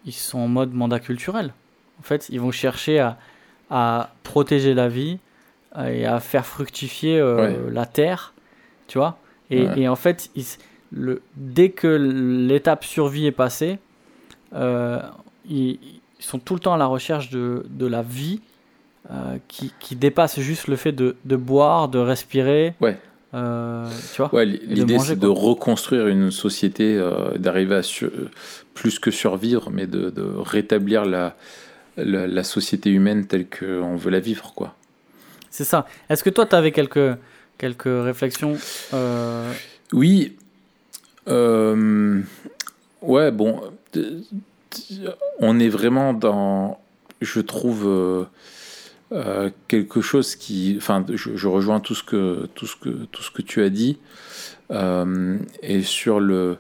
[0.05, 1.53] ils sont en mode mandat culturel.
[1.99, 3.19] En fait, ils vont chercher à,
[3.71, 5.19] à protéger la vie
[5.87, 7.57] et à faire fructifier Ouais.
[7.71, 8.35] la terre,
[8.87, 9.19] tu vois?
[9.51, 9.81] Et, Ouais.
[9.81, 10.45] et en fait, ils,
[10.97, 13.79] le, dès que l'étape survie est passée,
[14.55, 15.01] euh,
[15.49, 15.79] ils,
[16.21, 18.41] ils sont tout le temps à la recherche de, de la vie
[19.11, 22.75] euh, qui, qui dépasse juste le fait de, de boire, de respirer.
[22.81, 22.97] Ouais.
[23.35, 28.11] euh, tu vois Ouais, l'idée c'est de reconstruire une société, euh, d'arriver à sur-
[28.75, 31.37] plus que survivre, mais de, de rétablir la,
[31.97, 34.75] la, la société humaine telle qu'on veut la vivre, quoi.
[35.51, 35.87] C'est ça.
[36.09, 37.17] Est-ce que toi, tu avais quelques,
[37.59, 38.57] quelques réflexions
[39.93, 40.37] Oui.
[41.29, 42.21] Euh,
[43.03, 43.61] ouais, bon.
[45.39, 46.81] On est vraiment dans,
[47.21, 48.25] je trouve, euh,
[49.13, 50.75] euh, quelque chose qui.
[50.77, 53.99] Enfin, je, rejoins tout ce, que, tout, ce que, tout ce que tu as dit.
[55.63, 56.59] et sur le,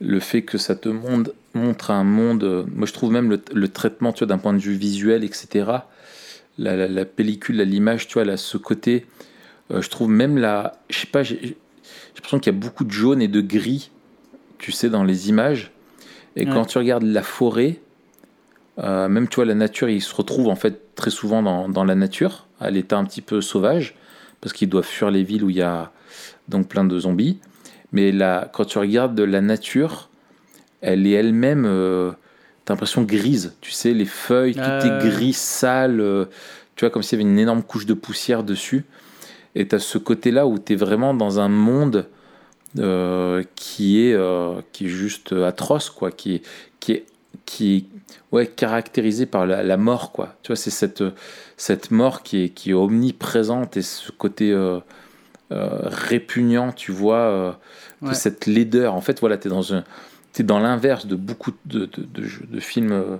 [0.00, 2.66] le fait que ça te montre, montre un monde.
[2.74, 5.70] Moi, je trouve même le, traitement, tu vois, d'un point de vue visuel, etc.
[6.58, 9.06] La, pellicule, là, l'image, tu vois, là, ce côté.
[9.70, 10.80] je trouve même la.
[10.88, 11.56] Je sais pas, j'ai
[12.14, 13.90] l'impression qu'il y a beaucoup de jaune et de gris
[14.60, 15.72] tu sais, dans les images.
[16.36, 17.80] Et quand tu regardes la forêt,
[18.78, 21.84] euh, même tu vois, la nature, ils se retrouvent en fait très souvent dans, dans
[21.84, 23.96] la nature, à l'état un petit peu sauvage,
[24.40, 25.90] parce qu'ils doivent fuir les villes où il y a
[26.48, 27.40] donc plein de zombies.
[27.92, 30.08] Mais là, quand tu regardes la nature,
[30.80, 32.12] elle est elle-même, euh,
[32.64, 36.26] t'as l'impression grise, tu sais, les feuilles, tout est gris, sale, euh,
[36.76, 38.84] tu vois, comme s'il y avait une énorme couche de poussière dessus.
[39.56, 42.06] Et tu as ce côté-là où tu es vraiment dans un monde
[42.78, 44.16] euh, qui, est,
[44.72, 46.42] qui est juste atroce, quoi, qui est,
[46.78, 47.04] qui est,
[47.46, 47.86] qui
[48.32, 50.36] ouais, caractérisé par la, mort, quoi.
[50.42, 51.02] Tu vois, c'est cette,
[51.56, 54.56] cette mort qui est, qui est omniprésente et ce côté
[55.50, 57.58] répugnant, tu vois,
[58.12, 58.94] cette laideur.
[58.94, 59.84] En fait, voilà, tu es dans un
[60.32, 62.00] c'est dans l'inverse de beaucoup de, de,
[62.50, 63.16] de, films euh,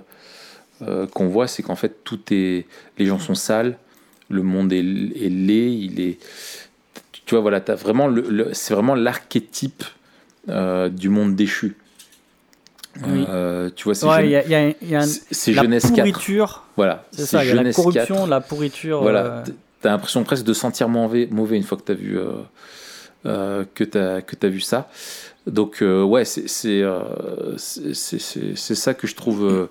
[0.81, 2.65] euh, qu'on voit, c'est qu'en fait tout est,
[2.97, 3.77] les gens sont sales,
[4.29, 6.17] le monde est, est laid, il est,
[7.31, 9.85] tu vois voilà, as vraiment le, c'est vraiment l'archétype
[10.49, 11.77] euh, du monde déchu.
[13.07, 13.25] Oui.
[13.77, 15.05] tu vois, c'est ouais, y a, y a, y a
[15.53, 16.65] jeunesse pourriture.
[16.75, 19.01] Voilà, c'est ça, y a la corruption, la pourriture.
[19.01, 19.45] Voilà,
[19.79, 22.19] t'as l'impression presque de sentir mauvais, mauvais une fois que t'as vu
[23.23, 24.89] que t'as que as vu ça.
[25.47, 26.23] Donc euh, ouais,
[26.65, 27.95] euh, c'est
[28.55, 29.69] c'est ça que je trouve euh,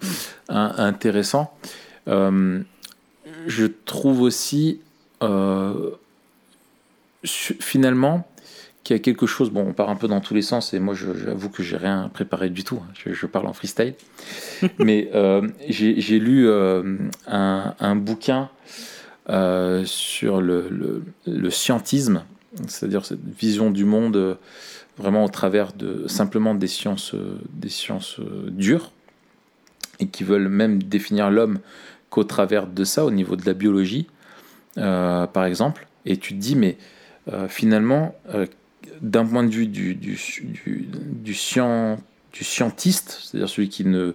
[0.49, 1.55] intéressant.
[2.07, 4.81] je trouve aussi
[7.25, 8.27] finalement
[8.83, 9.51] qu'il y a quelque chose.
[9.51, 12.11] Bon, on part un peu dans tous les sens et moi, j'avoue que j'ai rien
[12.13, 12.81] préparé du tout.
[12.83, 12.93] Hein.
[13.07, 13.95] Je, parle en freestyle,
[14.79, 15.11] mais
[15.69, 18.49] j'ai lu un, un, bouquin
[19.85, 22.25] sur le, le, le scientisme,
[22.67, 24.39] c'est-à-dire cette vision du monde
[25.01, 27.15] vraiment au travers de simplement des sciences,
[27.53, 28.93] des sciences euh, dures,
[29.99, 31.59] et qui veulent même définir l'homme
[32.11, 34.07] qu'au travers de ça, au niveau de la biologie,
[34.79, 35.87] euh, par exemple.
[36.07, 36.85] Et tu te dis, mais euh,
[37.49, 38.14] finalement,
[39.01, 40.19] d'un point de vue du, du,
[40.64, 40.88] du,
[41.25, 41.35] du,
[42.33, 44.14] du scientiste, c'est-à-dire celui qui ne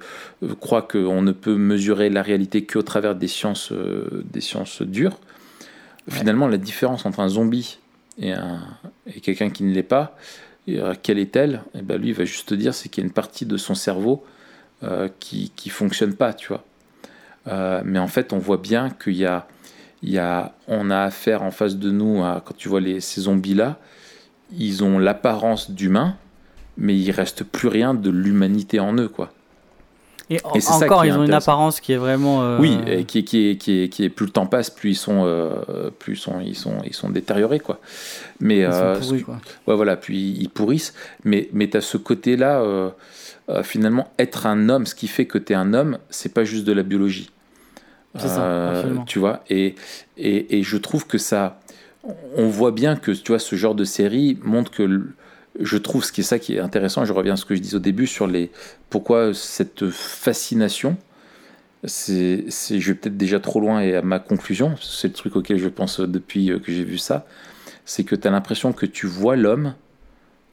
[0.60, 5.20] croit qu'on ne peut mesurer la réalité qu'au travers des sciences, des sciences dures,
[6.10, 7.80] finalement, la différence entre un zombie
[8.20, 8.62] et, un,
[9.08, 10.18] et quelqu'un qui ne l'est pas,
[10.70, 11.62] euh, quelle est-elle?
[11.74, 13.46] Et eh ben lui, il va juste te dire c'est qu'il y a une partie
[13.46, 14.26] de son cerveau
[14.84, 16.64] euh, qui ne fonctionne pas, tu vois.
[17.48, 19.48] Euh, mais en fait, on voit bien qu'il y a,
[20.10, 23.78] y a, on a affaire en face de nous, quand tu vois les, ces zombies-là,
[24.58, 26.16] ils ont l'apparence d'humains,
[26.78, 29.32] mais il reste plus rien de l'humanité en eux, quoi.
[30.30, 32.42] Et, encore, ils ont une apparence qui est vraiment.
[32.42, 34.92] Euh, oui, et qui, qui, est, qui, est, qui est plus le temps passe, plus
[34.92, 37.80] ils sont, euh, plus sont, ils sont, ils sont détériorés, quoi.
[38.40, 39.40] Mais ils euh, pourris, quoi.
[39.68, 40.96] Ouais, voilà, puis ils pourrissent.
[41.26, 42.64] Mais, mais tu as ce côté-là,
[43.62, 46.66] finalement, être un homme, ce qui fait que tu es un homme, c'est pas juste
[46.66, 47.30] de la biologie.
[48.18, 49.76] C'est ça, Tu vois, et,
[50.18, 51.60] et, et, je trouve que ça.
[52.36, 55.14] On voit bien que tu vois, ce genre de série montre que
[55.60, 57.62] je trouve ce qui est ça qui est intéressant, je reviens à ce que je
[57.62, 58.52] disais au début sur les
[58.90, 60.98] pourquoi cette fascination.
[61.84, 65.58] C'est, je vais peut-être déjà trop loin et à ma conclusion, c'est le truc auquel
[65.60, 67.28] je pense depuis que j'ai vu ça,
[67.86, 69.76] c'est que tu as l'impression que tu vois l'homme,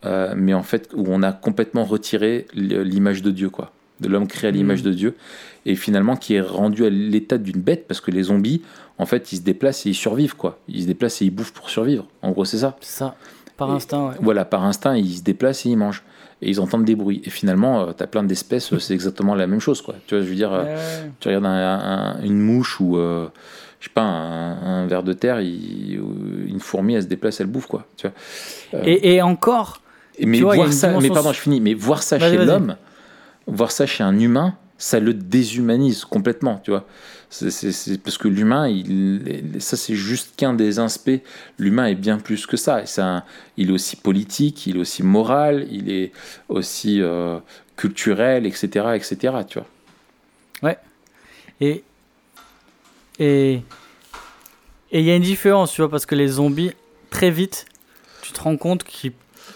[0.05, 3.72] euh, mais en fait où on a complètement retiré l'image de Dieu, quoi,
[4.03, 4.87] de l'homme créé à l'image mmh.
[4.87, 5.17] de Dieu,
[5.65, 8.62] et finalement qui est rendu à l'état d'une bête parce que les zombies,
[8.99, 10.59] en fait, ils se déplacent et ils survivent, quoi.
[10.69, 12.07] Ils se déplacent et ils bouffent pour survivre.
[12.21, 12.77] En gros, c'est ça.
[12.81, 13.15] C'est ça.
[13.57, 14.15] Par instinct, ouais.
[14.21, 16.03] Voilà, par instinct, ils se déplacent et ils mangent.
[16.41, 17.23] Et ils entendent des bruits.
[17.25, 19.95] Et finalement, euh, tu as plein d'espèces, c'est exactement la même chose, quoi.
[20.07, 20.77] Tu vois, je veux dire, euh,
[21.21, 23.29] tu regardes une mouche ou, euh,
[23.79, 27.87] je sais pas, un, ver de terre, une fourmi, elle se déplace, elle bouffe, quoi.
[27.97, 28.87] Tu vois.
[28.87, 29.81] Et, et, encore.
[30.21, 31.61] Mais voir ça, mais pardon, je finis.
[31.61, 32.77] Mais voir ça chez l'homme,
[33.46, 36.87] voir ça chez un humain, ça le déshumanise complètement, tu vois.
[37.31, 38.68] C'est parce que l'humain,
[39.59, 41.22] ça c'est juste qu'un des aspects.
[41.59, 42.83] L'humain est bien plus que ça.
[43.57, 46.12] Il est aussi politique, il est aussi moral, il est
[46.48, 47.38] aussi euh,
[47.76, 49.16] culturel, etc., etc.
[49.48, 49.68] Tu vois.
[50.62, 50.78] Ouais.
[51.61, 51.85] Et
[53.18, 53.62] et
[54.90, 56.72] et il y a une différence, tu vois, parce que les zombies
[57.09, 57.64] très vite,
[58.20, 59.12] tu te rends compte qu'ils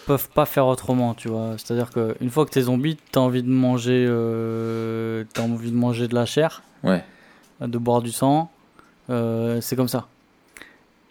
[0.07, 1.55] peuvent pas faire autrement, tu vois.
[1.59, 6.09] C'est-à-dire qu'une fois que t'es zombie, t'as envie de manger, euh, as envie de manger
[6.09, 6.63] de la chair.
[6.83, 7.03] Ouais
[7.61, 8.51] de boire du sang.
[9.11, 10.07] Euh, c'est comme ça.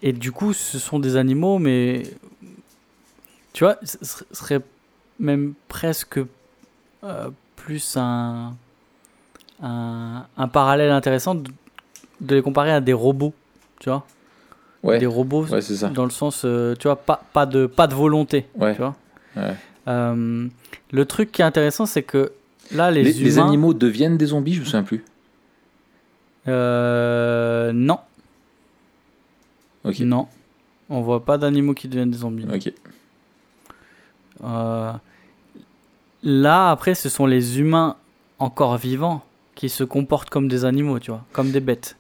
[0.02, 2.04] Et du coup, ce sont des animaux, mais
[3.54, 3.98] tu vois, ce
[4.32, 4.62] serait
[5.20, 6.20] même presque
[7.04, 8.54] euh, plus un,
[9.64, 11.50] un, un, parallèle intéressant de,
[12.22, 13.34] les comparer à des robots,
[13.80, 14.06] tu vois.
[14.86, 15.00] Ouais.
[15.00, 15.90] Des robots, ouais, ça.
[15.90, 18.76] dans le sens, euh, tu vois, pas, pas, de, pas de volonté, ouais.
[18.76, 18.96] tu vois.
[19.36, 19.56] Ouais.
[19.88, 22.32] le truc qui est intéressant, c'est que
[22.72, 23.26] là, les, les, humains...
[23.26, 25.04] les animaux deviennent des zombies, je me souviens plus.
[26.48, 28.00] Euh, non.
[29.84, 30.00] Ok.
[30.00, 30.28] Non.
[30.90, 32.46] On voit pas d'animaux qui deviennent des zombies.
[32.54, 32.72] Ok.
[34.44, 34.92] Euh,
[36.24, 37.96] là, après, ce sont les humains
[38.38, 39.24] encore vivants
[39.56, 41.98] qui se comportent comme des animaux, tu vois, comme des bêtes.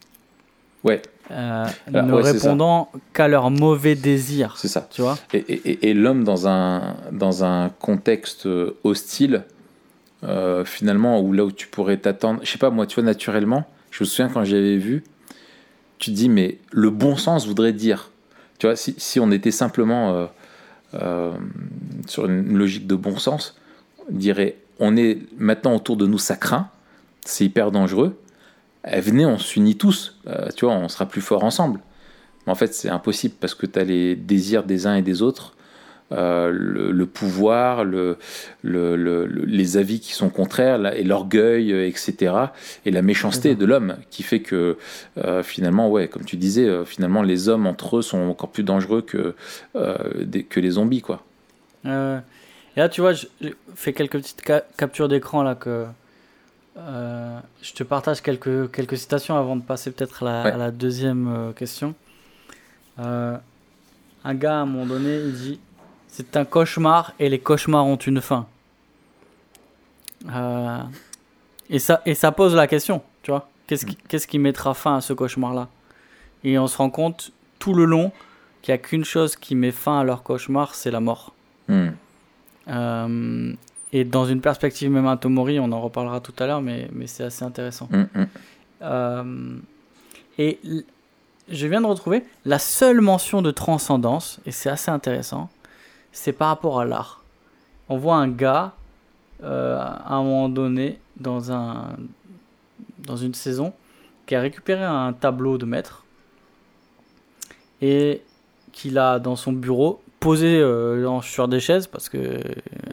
[0.83, 1.01] Ouais.
[1.31, 4.55] Euh, ne ouais, répondant qu'à leurs mauvais désirs.
[4.57, 4.87] C'est ça.
[4.91, 9.43] Tu vois Et, et- et l'homme dans un, dans un contexte euh, hostile,
[10.23, 13.65] euh, finalement, où là où tu pourrais t'attendre, je sais pas, moi, tu vois, naturellement,
[13.91, 15.03] je me souviens quand j'avais vu,
[15.97, 18.11] tu te dis, mais le bon sens voudrait dire,
[18.59, 20.27] tu vois, si, si on était simplement
[20.93, 21.31] euh,
[22.07, 23.59] sur une logique de bon sens,
[24.09, 26.69] on dirait, on est maintenant autour de nous, ça craint,
[27.25, 28.15] c'est hyper dangereux,
[28.85, 31.79] venez, on s'unit tous, euh, tu vois, on sera plus fort ensemble.
[32.45, 35.21] Mais en fait, c'est impossible parce que tu as les désirs des uns et des
[35.21, 35.53] autres,
[36.11, 38.17] euh, le, le pouvoir, le,
[38.61, 42.33] le- le- le- les avis qui sont contraires, la- et l'orgueil, euh, etc.
[42.85, 44.77] Et la méchanceté de l'homme qui fait que
[45.17, 48.63] euh, finalement, ouais, comme tu disais, euh, finalement, les hommes entre eux sont encore plus
[48.63, 49.33] dangereux que,
[50.21, 51.23] des- que les zombies, quoi.
[52.77, 55.85] Et là, tu vois, je je fais quelques petites ca- captures d'écran là que
[56.77, 60.51] euh, je te partage quelques quelques citations avant de passer peut-être à, la- Ouais.
[60.51, 61.95] à la deuxième euh, question.
[62.99, 63.37] Euh,
[64.23, 65.59] un gars à un moment donné, il dit
[66.07, 68.45] c'est un cauchemar et les cauchemars ont une fin.
[70.33, 70.79] Euh,
[71.69, 73.47] et ça et ça pose la question, tu vois.
[73.67, 75.67] Qu'est-ce qui, qu'est-ce qui mettra fin à ce cauchemar-là?
[76.43, 78.11] Et on se rend compte tout le long
[78.61, 81.33] qu'il n'y a qu'une chose qui met fin à leur cauchemar, c'est la mort.
[81.67, 81.89] Hmm.
[83.95, 87.07] Et dans une perspective même à Tomori, on en reparlera tout à l'heure, mais, mais
[87.07, 87.87] c'est assez intéressant.
[87.89, 88.25] Hmm, hmm.
[88.81, 89.57] Euh,
[90.37, 90.59] et
[91.47, 95.49] je viens de retrouver la seule mention de transcendance, et c'est assez intéressant,
[96.11, 97.23] c'est par rapport à l'art.
[97.87, 98.73] On voit un gars,
[99.45, 101.95] euh, à un moment donné, dans, un,
[102.99, 103.71] dans une saison,
[104.25, 106.03] qui a récupéré un tableau de maître,
[107.81, 108.21] et
[108.73, 112.39] qu'il a dans son bureau, posé euh, sur des chaises, parce que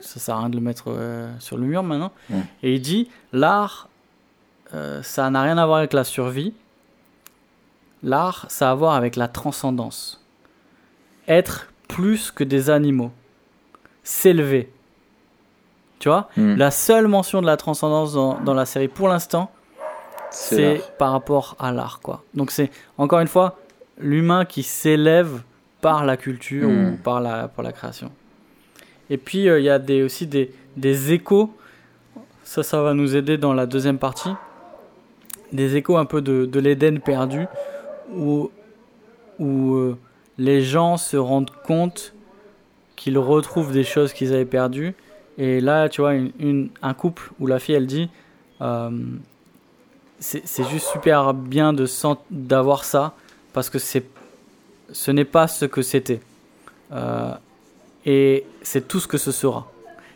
[0.03, 2.13] ça sert à rien de le mettre euh, sur le mur maintenant,
[2.63, 3.89] et il dit, l'art,
[4.75, 6.53] euh, ça n'a rien à voir avec la survie.
[8.03, 10.23] L'art, ça a à voir avec la transcendance.
[11.27, 13.13] Être plus que des animaux.
[14.03, 14.71] S'élever.
[16.01, 16.29] Tu vois?
[16.37, 16.57] Hmm.
[16.57, 19.51] La seule mention de la transcendance dans, dans la série pour l'instant,
[20.31, 22.01] C'est par rapport à l'art.
[22.03, 22.25] quoi.
[22.35, 23.59] Donc c'est, encore une fois,
[23.99, 25.43] l'humain qui s'élève
[25.83, 28.11] par la culture ou par la, par la création.
[29.11, 31.53] Et puis, euh, il y a des, aussi des, des échos.
[32.45, 34.33] Ça, ça va nous aider dans la deuxième partie.
[35.53, 37.45] Des échos un peu de, de l'Éden perdu,
[38.15, 38.51] où,
[39.39, 39.99] où euh,
[40.39, 42.15] les gens se rendent compte
[42.97, 44.95] qu'ils retrouvent des choses qu'ils avaient perdues.
[45.37, 48.09] Et là, tu vois, une, une- un couple où la fille, elle dit
[48.61, 48.91] euh,
[50.21, 51.75] c'est juste super bien
[52.31, 53.15] d'avoir ça,
[53.53, 54.05] parce que c'est
[54.93, 56.21] ce n'est pas ce que c'était.
[56.93, 57.33] Euh,
[58.07, 59.71] et c'est tout ce que ce sera.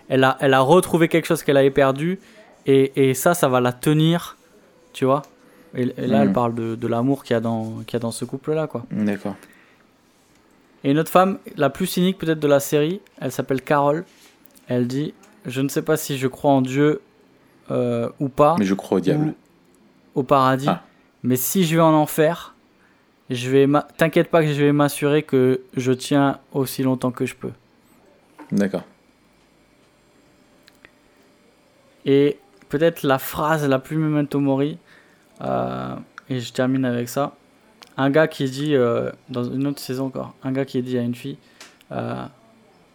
[0.08, 2.18] Elle a, elle a retrouvé quelque chose qu'elle avait perdu,
[2.66, 4.36] et, et ça, ça va la tenir,
[4.92, 5.22] tu vois.
[5.74, 8.00] Et, et là, elle parle de, de l'amour qu'il y, a dans- qu'il y a
[8.00, 8.84] dans ce couple-là, quoi.
[8.90, 9.34] D'accord.
[10.84, 14.04] Et une autre femme, la plus cynique peut-être de la série, elle s'appelle Carole.
[14.68, 17.00] Elle dit Je ne sais pas si je crois en Dieu
[17.70, 19.34] euh, ou pas, Mais je crois au diable.
[20.14, 20.82] ou au paradis, Ah.
[21.22, 22.54] mais si je vais en enfer,
[23.30, 27.34] je vais t'inquiète pas que je vais m'assurer que je tiens aussi longtemps que je
[27.34, 27.52] peux.
[28.52, 28.84] D'accord.
[32.04, 34.78] Et peut-être la phrase la plus memento mori,
[35.42, 35.96] euh,
[36.28, 37.34] et je termine avec ça.
[37.96, 41.02] Un gars qui dit, euh, dans une autre saison encore, un gars qui dit à
[41.02, 41.38] une fille
[41.92, 42.24] euh,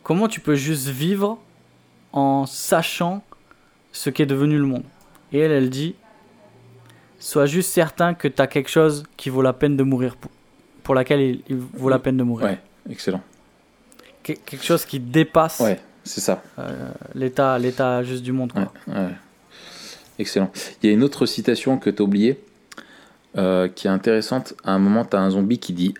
[0.03, 1.39] Comment tu peux juste vivre
[2.13, 3.23] en sachant
[3.91, 4.83] ce qu'est devenu le monde?
[5.33, 5.95] Et elle, elle dit
[7.21, 10.31] Sois juste certain que tu as quelque chose qui vaut la peine de mourir pour,
[10.83, 12.47] pour laquelle il, il vaut la peine de mourir.
[12.47, 13.21] Ouais, excellent.
[14.23, 16.41] Que- quelque chose qui dépasse Ouais, c'est ça.
[17.15, 18.51] l'état, l'état juste du monde.
[18.51, 18.71] Quoi.
[18.87, 19.09] Ouais, ouais.
[20.19, 20.51] Excellent.
[20.81, 22.43] Il y a une autre citation que tu as oubliée,
[23.37, 24.53] euh, qui est intéressante.
[24.63, 25.93] À un moment, tu as un zombie qui dit.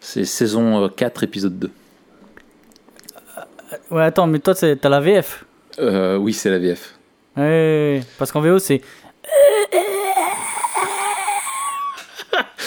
[0.00, 1.70] C'est saison euh, 4, épisode 2.
[3.90, 5.44] Ouais, attends, mais toi, t'as la VF.
[5.78, 6.94] Euh, oui, c'est la VF.
[7.38, 8.02] Ouais.
[8.18, 8.80] parce qu'en VO, c'est.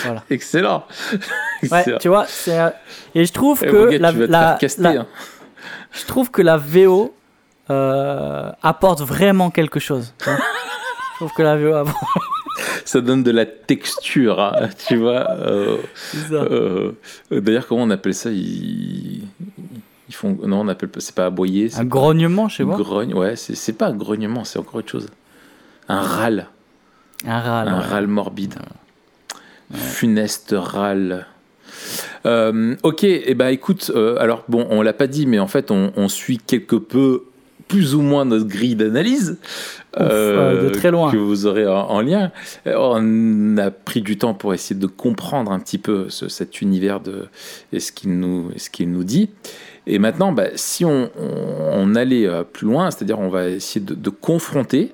[0.03, 0.23] voilà.
[0.29, 0.85] Excellent.
[1.71, 2.59] Ouais, tu vois, c'est.
[2.59, 2.69] euh,
[3.13, 4.87] Et je trouve Eh, que la, caster.
[4.87, 5.07] hein.
[5.91, 7.13] je trouve que la VO
[7.69, 10.13] euh, apporte vraiment quelque chose.
[10.25, 10.37] vois.
[10.37, 11.97] je trouve que la VO apporte.
[12.85, 15.29] Ça donne de la texture, hein, tu vois.
[15.39, 15.77] euh,
[16.31, 16.91] euh,
[17.29, 18.29] D'ailleurs, comment on appelle ça.
[20.11, 20.37] Ils font.
[20.45, 20.89] Non, on appelle.
[20.97, 21.69] C'est pas aboyer.
[21.77, 22.75] Un grognement, sais pas.
[22.75, 25.07] Grogne, ouais, c'est pas un grognement, c'est encore autre chose.
[25.87, 26.47] Un râle,
[27.25, 27.67] Un râle.
[27.69, 27.85] un ouais.
[27.85, 28.55] râle morbide.
[29.73, 31.27] Funeste râle.
[32.25, 35.47] Euh, ok, et eh ben écoute, euh, alors bon, on l'a pas dit, mais en
[35.47, 37.23] fait, on, on suit quelque peu
[37.69, 39.37] plus ou moins notre grille d'analyse.
[39.97, 41.09] Euh, de très loin.
[41.09, 42.31] Que vous aurez en, lien.
[42.65, 46.99] On a pris du temps pour essayer de comprendre un petit peu ce, cet univers
[46.99, 47.27] de,
[47.71, 49.29] et ce qu'il nous, ce qu'il nous dit.
[49.87, 51.09] Et maintenant, bah, si on,
[51.95, 54.93] allait euh, plus loin, c'est-à-dire on va essayer de, de confronter,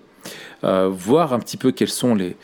[0.63, 2.35] euh, voir un petit peu quels sont les,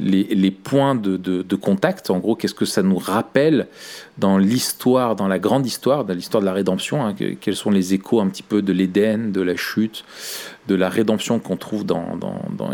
[0.00, 2.10] les, points de, contact.
[2.10, 3.68] En gros, qu'est-ce que ça nous rappelle
[4.18, 7.94] dans l'histoire, dans la grande histoire, dans l'histoire de la rédemption hein, Quels sont les
[7.94, 10.04] échos un petit peu de l'Éden, de la chute,
[10.68, 12.18] de la rédemption qu'on trouve dans,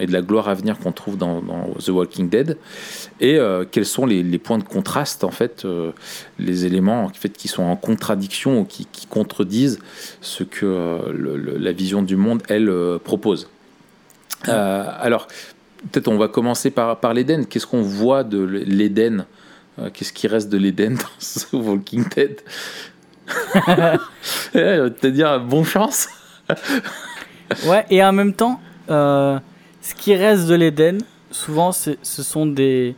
[0.01, 1.40] et de la gloire à venir qu'on trouve dans,
[1.79, 2.59] The Walking Dead
[3.20, 5.92] Et euh, quels sont les, points de contraste, en fait, euh,
[6.38, 9.79] les éléments en fait, qui sont en contradiction ou qui, contredisent
[10.20, 12.70] ce que euh, la vision du monde, elle,
[13.05, 13.49] propose.
[14.44, 15.29] alors,
[15.90, 17.46] peut-être on va commencer par, par l'Éden.
[17.46, 19.27] Qu'est-ce qu'on voit de l'Éden
[19.92, 22.40] Qu'est-ce qui reste de l'Éden dans ce Walking Dead?
[24.53, 26.09] C'est-à-dire, bon chance
[27.66, 29.38] Ouais, et en même temps, euh,
[29.80, 30.98] ce qui reste de l'Éden,
[31.30, 32.94] souvent, ce sont des.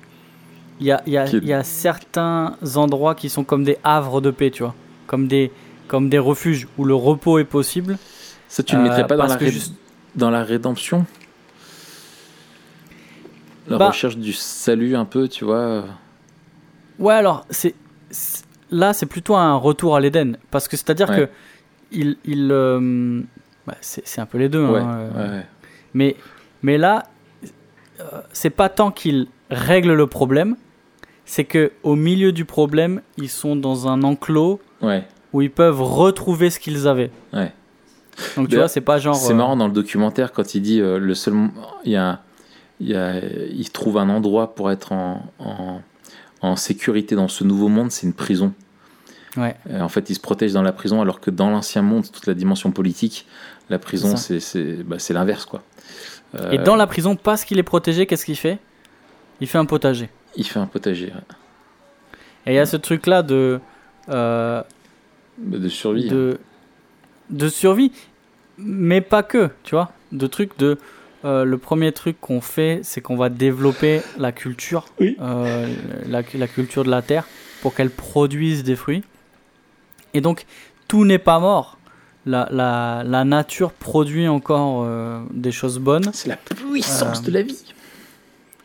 [0.81, 4.31] Il y a, y, a, y a, certains endroits qui sont comme des havres de
[4.31, 4.75] paix, tu vois.
[5.09, 5.51] Comme des,
[5.89, 7.99] comme des refuges où le repos est possible.
[8.49, 9.39] Ça, tu ne mettrais pas dans, la,
[10.15, 11.05] dans la rédemption?
[13.67, 13.89] La bah.
[13.89, 15.85] recherche du salut un peu, tu vois.
[16.99, 17.75] Ouais, alors c'est
[18.71, 21.29] là c'est plutôt un retour à l'Éden parce que c'est-à-dire que
[21.91, 23.23] il, il euh,
[23.69, 24.65] bah, c'est un peu les deux.
[24.65, 25.43] Hein, euh.
[25.93, 26.17] mais
[26.63, 27.05] mais là
[28.01, 30.57] euh, c'est pas tant qu'il règle le problème,
[31.27, 34.61] c'est que au milieu du problème ils sont dans un enclos
[35.33, 37.11] où ils peuvent retrouver ce qu'ils avaient.
[38.37, 39.15] Donc tu vois c'est pas genre.
[39.15, 41.35] C'est marrant dans le documentaire quand il dit le seul
[41.85, 42.23] il y a
[42.81, 42.97] il,
[43.55, 45.31] il, trouve un endroit pour être en,
[46.41, 48.55] en, sécurité dans ce nouveau monde, c'est une prison.
[49.39, 49.57] Ouais.
[49.71, 52.27] Euh, en fait, il se protège dans la prison, alors que dans l'ancien monde, toute
[52.27, 53.27] la dimension politique,
[53.71, 55.45] la prison, c'est bah, l'inverse.
[55.45, 55.63] quoi.
[56.35, 58.59] Euh, Et dans la prison, parce qu'il est protégé, qu'est-ce qu'il fait?
[59.41, 60.09] Il fait un potager.
[60.37, 61.13] Il fait un potager.
[62.47, 63.61] Et il y a ce truc-là de.
[64.09, 64.63] Euh,
[65.39, 66.09] de survie.
[66.09, 66.41] De,
[67.31, 67.93] de survie,
[68.57, 69.93] mais pas que, tu vois.
[70.13, 70.79] De trucs de
[71.25, 75.75] euh, le premier truc qu'on fait, c'est qu'on va développer la culture, euh,
[76.09, 77.27] la, culture de la terre,
[77.61, 79.03] pour qu'elle produise des fruits.
[80.19, 80.47] Et donc,
[80.89, 81.79] tout n'est pas mort.
[82.27, 86.11] La, la, nature produit encore euh, des choses bonnes.
[86.13, 87.65] C'est la puissance de la vie.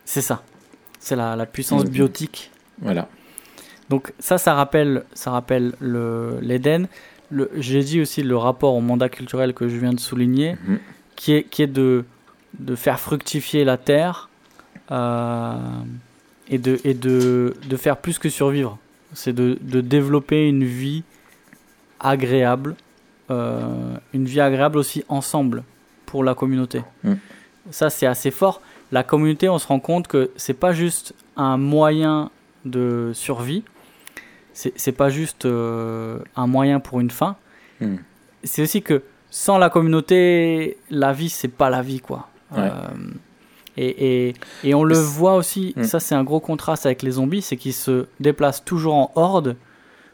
[0.04, 0.44] C'est ça.
[1.00, 2.52] C'est la, la, puissance biotique.
[2.82, 3.08] Voilà.
[3.90, 5.74] Donc ça, ça rappelle, ça rappelle
[6.42, 6.88] l'Éden.
[7.56, 10.80] J'ai dit aussi le rapport au mandat culturel que je viens de souligner, mhm.
[11.16, 12.04] qui, est, qui est de
[12.60, 14.30] de faire fructifier la terre
[14.92, 15.56] euh,
[16.50, 18.78] et, de, et de, de, faire plus que survivre.
[19.14, 21.04] C'est de, de, développer une vie
[22.04, 22.76] agréable,
[23.32, 25.64] euh, une vie agréable aussi ensemble
[26.06, 26.84] pour la communauté.
[27.04, 27.14] Mm.
[27.72, 28.62] Ça, c'est assez fort.
[28.92, 32.30] La communauté, on se rend compte que c'est pas juste un moyen
[32.66, 33.64] de survie,
[34.54, 37.36] c'est pas juste euh, un moyen pour une fin.
[37.82, 37.96] Mm.
[38.44, 42.28] C'est aussi que sans la communauté, la vie, c'est pas la vie, quoi.
[42.56, 42.70] Euh,
[43.78, 45.84] et, et, et, on le voit aussi, mm.
[45.86, 49.56] ça c'est un gros contraste avec les zombies, c'est qu'ils se déplacent toujours en horde,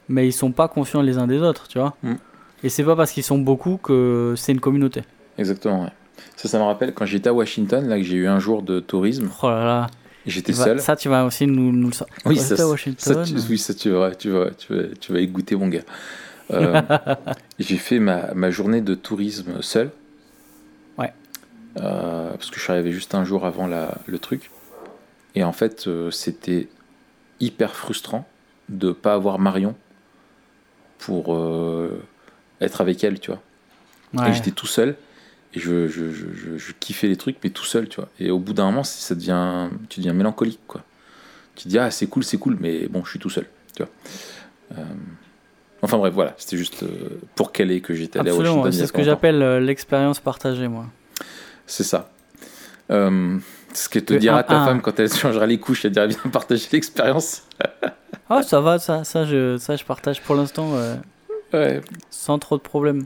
[0.09, 1.95] mais ils sont pas confiants les uns des autres, tu vois.
[2.03, 2.15] Mm.
[2.63, 5.03] Et c'est pas parce qu'ils sont beaucoup que c'est une communauté.
[5.37, 5.91] Exactement, ouais.
[6.35, 8.81] Ça, ça me rappelle quand j'étais à Washington, là que j'ai eu un jour de
[8.81, 9.29] tourisme.
[9.41, 9.87] Oh là là.
[10.25, 10.81] J'étais seul.
[10.81, 12.17] Ça, tu vas aussi nous, nous le sortir.
[12.25, 12.97] Oui, ça, Washington.
[12.99, 15.69] Ça, tu, oui, ça, tu vas, tu vas, tu vas, tu vas y goûter, mon
[15.69, 15.81] gars.
[16.51, 16.81] Euh,
[17.59, 19.91] j'ai fait ma, ma, journée de tourisme seul.
[21.77, 24.49] Euh, parce que je suis arrivé juste un jour avant la, le truc.
[25.35, 26.67] Et en fait, euh, c'était
[27.39, 28.27] hyper frustrant
[28.69, 29.75] de pas avoir Marion
[30.99, 32.01] pour euh,
[32.61, 34.27] être avec elle, tu vois.
[34.27, 34.95] Et j'étais tout seul
[35.53, 38.09] et je, je, je, je, kiffais les trucs, mais tout seul, tu vois.
[38.19, 40.83] Et au bout d'un moment, ça devient, tu deviens mélancolique, quoi.
[41.55, 43.83] Tu te dis, ah, c'est cool, c'est cool, mais bon, je suis tout seul, tu
[43.83, 44.85] vois.
[45.81, 46.83] Enfin bref, voilà, c'était juste
[47.35, 48.71] pour qu'elle ait que j'étais allé à Washington.
[48.71, 50.85] C'est ce que j'appelle l'expérience partagée, moi.
[51.65, 52.09] C'est ça.
[52.91, 53.37] Euh,
[53.73, 56.67] ce que te dira ta femme quand elle changera les couches, elle dira bien partager
[56.71, 57.43] l'expérience.
[58.29, 60.71] oh, ça va, ça, ça, je, ça, je partage pour l'instant
[61.53, 61.81] ouais.
[62.09, 63.05] sans trop de problèmes.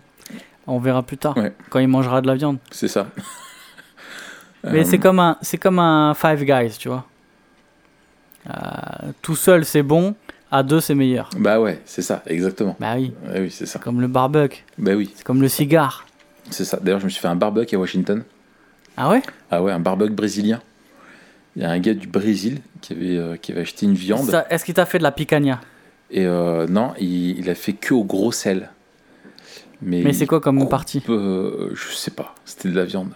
[0.66, 1.36] On verra plus tard,
[1.70, 2.58] quand il mangera de la viande.
[2.72, 3.08] C'est ça.
[4.64, 7.06] Mais c'est euh, comme un, c'est comme un Five Guys, tu vois.
[8.50, 10.16] Euh, tout seul c'est bon,
[10.52, 11.30] à deux c'est meilleur.
[11.38, 12.76] Bah ouais, c'est ça, exactement.
[12.80, 13.14] Bah oui.
[13.36, 13.80] oui, c'est ça.
[13.80, 14.64] Comme le barbecue.
[14.78, 15.12] Bah oui.
[15.16, 16.06] C'est comme le cigare.
[16.50, 16.78] C'est ça.
[16.82, 18.24] D'ailleurs, je me suis fait un barbecue à Washington.
[18.96, 19.22] Ah ouais?
[19.50, 20.62] Ah ouais, un barbecue brésilien.
[21.56, 24.44] Il y a un gars du Brésil qui avait, euh, qui avait acheté une viande.
[24.50, 25.62] Est-ce qu'il t'a fait de la picanha?
[26.10, 28.70] Et euh, non, il, il a fait que au gros sel.
[29.82, 31.04] Mais c'est quoi comme coupe, partie?
[31.10, 32.34] euh, Je sais pas.
[32.46, 33.12] C'était de la viande.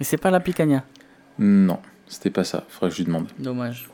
[0.00, 0.84] Et c'est pas la picanha?
[1.38, 2.64] Non, c'était pas ça.
[2.68, 3.28] Faudrait que je lui demande.
[3.38, 3.88] Dommage.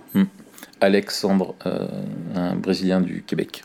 [0.81, 1.87] Alexandre, euh,
[2.35, 3.63] un Brésilien du Québec.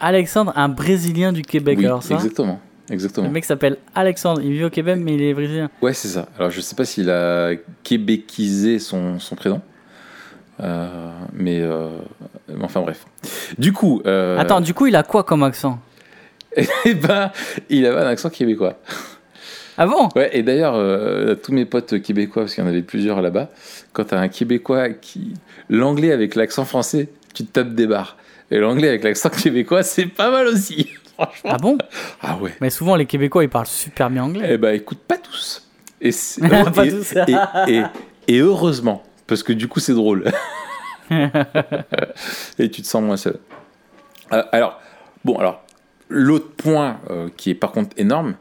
[0.00, 1.78] Alexandre, un Brésilien du Québec.
[1.78, 2.60] oui, Alors ça, exactement.
[2.90, 3.26] Exactement.
[3.26, 4.40] le mec s'appelle Alexandre.
[4.42, 5.70] Il vit au Québec, mais il est brésilien.
[5.80, 6.28] Ouais, c'est ça.
[6.38, 7.52] Alors, je sais pas s'il a
[7.82, 9.60] québécisé son, son prénom.
[10.60, 11.88] Euh, mais euh,
[12.48, 13.06] mais enfin bref.
[13.58, 15.78] Du coup, euh, Attends, du coup, il a quoi comme accent?
[16.84, 17.32] Eh ben,
[17.70, 18.78] il avait un accent québécois.
[19.78, 20.10] Ah bon?
[20.14, 23.48] Ouais, et d'ailleurs, euh, tous mes potes québécois, parce qu'il y en avait plusieurs là-bas,
[23.92, 25.32] quand t'as un québécois qui.
[25.70, 28.18] L'anglais avec l'accent français, tu te tapes des barres.
[28.50, 30.88] Et l'anglais avec l'accent québécois, c'est pas mal aussi.
[31.18, 31.50] Franchement.
[31.52, 31.78] Ah bon?
[32.22, 32.54] Ah ouais.
[32.60, 34.48] Mais souvent, les Québécois, ils parlent super bien anglais.
[34.52, 35.68] Eh ben, écoute, pas tous.
[36.00, 36.10] Et,
[36.74, 37.12] Pas et- tous.
[37.16, 37.36] et-
[37.72, 37.82] et-
[38.28, 40.24] et heureusement, parce que du coup, c'est drôle.
[42.58, 43.38] et tu te sens moins seul.
[44.32, 44.80] Euh, alors,
[45.24, 45.62] bon, alors,
[46.08, 48.34] l'autre point euh, qui est par contre énorme,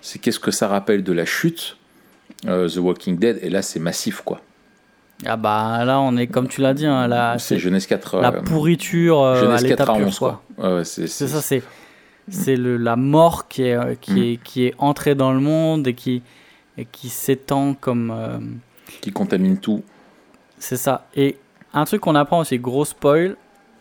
[0.00, 1.76] c'est qu'est-ce que ça rappelle de la chute
[2.46, 4.40] euh, The Walking Dead, et là, c'est massif, quoi.
[5.24, 8.20] Ah bah là, on est comme tu l'as dit, hein, là, C'est Jeunesse 4.
[8.20, 10.42] la euh, pourriture à Jeunesse 4 l'état à pur, 11, quoi.
[10.58, 11.62] Ouais, c'est- ça, c'est
[12.28, 14.18] c'est le la mort qui est euh, qui Mm.
[14.22, 16.22] est qui est entrée dans le monde et qui
[16.78, 18.38] et qui s'étend comme euh,
[19.00, 19.82] qui contamine tout.
[20.58, 21.06] c'est ça.
[21.14, 21.36] Et
[21.74, 23.36] un truc qu'on apprend aussi gros spoil,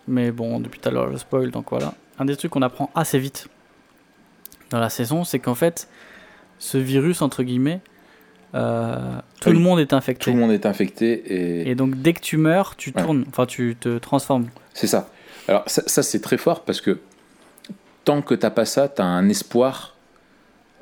[0.07, 1.93] mais bon depuis tout à l'heure je spoil donc voilà.
[2.19, 3.47] Un des trucs qu'on apprend assez vite
[4.69, 5.87] dans la saison, c'est qu'en fait
[6.59, 7.81] ce virus entre guillemets
[8.53, 10.31] euh, tout le monde est Tout infecté.
[10.31, 13.75] le monde est infecté et, Et donc dès que tu meurs, tu tournes, enfin tu
[13.77, 14.47] te transformes.
[14.73, 15.09] C'est ça.
[15.49, 16.99] Alors ça, ça, c'est très fort parce que
[18.05, 19.95] tant que t'as pas ça, t'as un espoir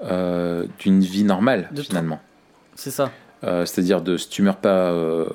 [0.04, 2.20] euh, d'une vie normale De finalement.
[2.76, 3.12] C'est ça.
[3.44, 5.26] Euh, C'est-à-dire de si tu meurs pas euh,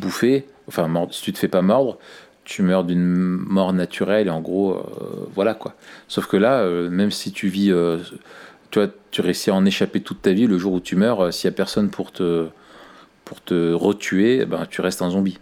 [0.00, 1.98] bouffé, enfin mord- si tu te fais pas mordre,
[2.44, 4.82] tu meurs d'une mort naturelle et en gros
[5.34, 5.74] voilà quoi.
[6.08, 7.70] Sauf que là, même si tu vis,
[8.70, 11.30] tu vois, tu réussis à en échapper toute ta vie, le jour où tu meurs,
[11.32, 12.46] s'il y a personne pour te
[13.26, 15.38] pour te retuer, eh ben tu restes un zombie.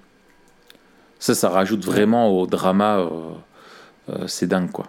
[1.20, 3.08] Ça, ça rajoute vraiment au drama.
[4.26, 4.88] c'est dingue quoi.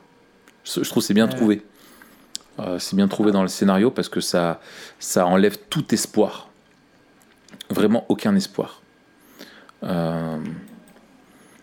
[0.75, 1.35] Je je trouve que c'est bien Ouais.
[1.35, 1.61] trouvé.
[2.59, 4.59] Euh, c'est bien trouvé dans le scénario parce que ça,
[4.99, 6.49] ça enlève tout espoir.
[7.69, 8.81] Vraiment aucun espoir.
[9.83, 10.37] Euh,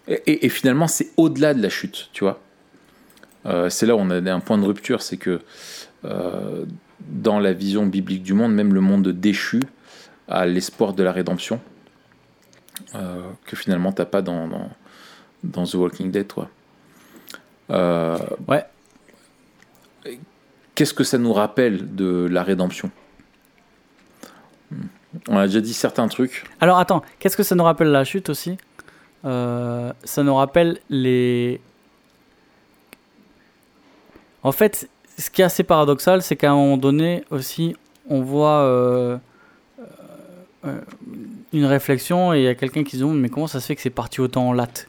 [0.06, 2.40] et, et- et finalement, c'est au-delà de la chute, tu vois.
[3.46, 5.40] Euh, c'est là où on a un point de rupture, c'est que
[6.04, 6.64] euh,
[7.00, 9.60] dans la vision biblique du monde, même le monde déchu
[10.28, 11.60] a l'espoir de la rédemption
[12.94, 14.70] euh, que finalement t'as pas dans, dans,
[15.42, 16.48] dans The Walking Dead, toi.
[17.70, 18.64] Euh, Ouais.
[20.74, 22.90] Qu'est-ce que ça nous rappelle de la rédemption
[25.28, 26.44] On a déjà dit certains trucs.
[26.60, 28.56] Alors attends, qu'est-ce que ça nous rappelle la chute aussi?
[29.24, 31.60] Euh, Ça nous rappelle les.
[34.42, 37.76] En fait, ce qui est assez paradoxal, c'est qu'à un moment donné aussi,
[38.10, 39.16] on voit euh,
[40.66, 40.80] euh,
[41.52, 43.76] une réflexion et il y a quelqu'un qui se demande mais comment ça se fait
[43.76, 44.88] que c'est parti autant en latte?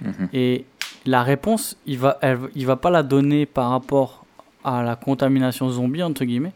[0.00, 0.28] Mhm.
[0.32, 0.64] Et
[1.04, 4.21] la réponse, il va, elle- il va pas la donner par rapport
[4.64, 6.52] à la contamination zombie entre guillemets,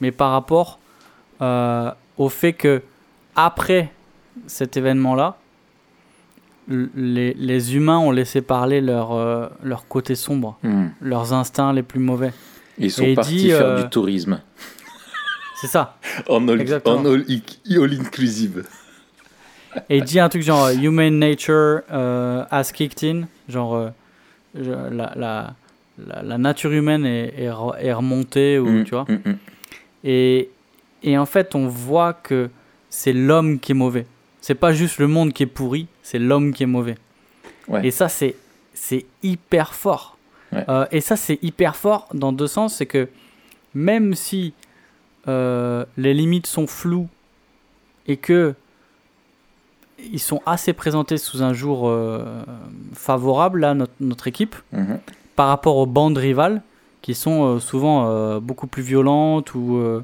[0.00, 0.78] mais par rapport
[1.42, 2.82] euh, au fait que
[3.36, 3.90] après
[4.46, 5.36] cet événement-là,
[6.68, 10.92] les, les humains ont laissé parler leur, euh, leur côté sombre, Mhm.
[11.02, 12.32] leurs instincts les plus mauvais.
[12.78, 14.40] Ils sont Et partis dit, faire euh, du tourisme
[15.60, 15.98] C'est ça.
[16.28, 16.96] en all, Exactement.
[16.96, 17.24] en all,
[17.70, 18.64] all inclusive.
[19.90, 25.54] Et il dit un truc genre Human nature has kicked in, genre euh, la,
[25.98, 29.06] la, la nature humaine est, est, re- est remontée, ou, Mhm, tu vois.
[29.08, 29.36] mhm.
[30.04, 30.50] Et,
[31.02, 32.50] et en fait, on voit que
[32.90, 34.06] c'est l'homme qui est mauvais.
[34.40, 36.96] C'est pas juste le monde qui est pourri, c'est l'homme qui est mauvais.
[37.68, 37.86] Ouais.
[37.86, 38.34] Et ça, c'est
[38.74, 40.18] c'est hyper fort.
[40.52, 40.64] Ouais.
[40.68, 42.74] Euh, et ça, c'est hyper fort dans deux sens.
[42.74, 43.08] C'est que
[43.72, 44.52] même si
[45.28, 47.08] euh, les limites sont floues
[48.06, 48.54] et que
[49.98, 52.42] ils sont assez présentés sous un jour euh,
[52.92, 54.98] favorable à notre, notre équipe Mhm.
[55.36, 56.62] Par rapport aux bandes rivales
[57.02, 60.02] qui sont euh, souvent euh, beaucoup plus violentes ou euh,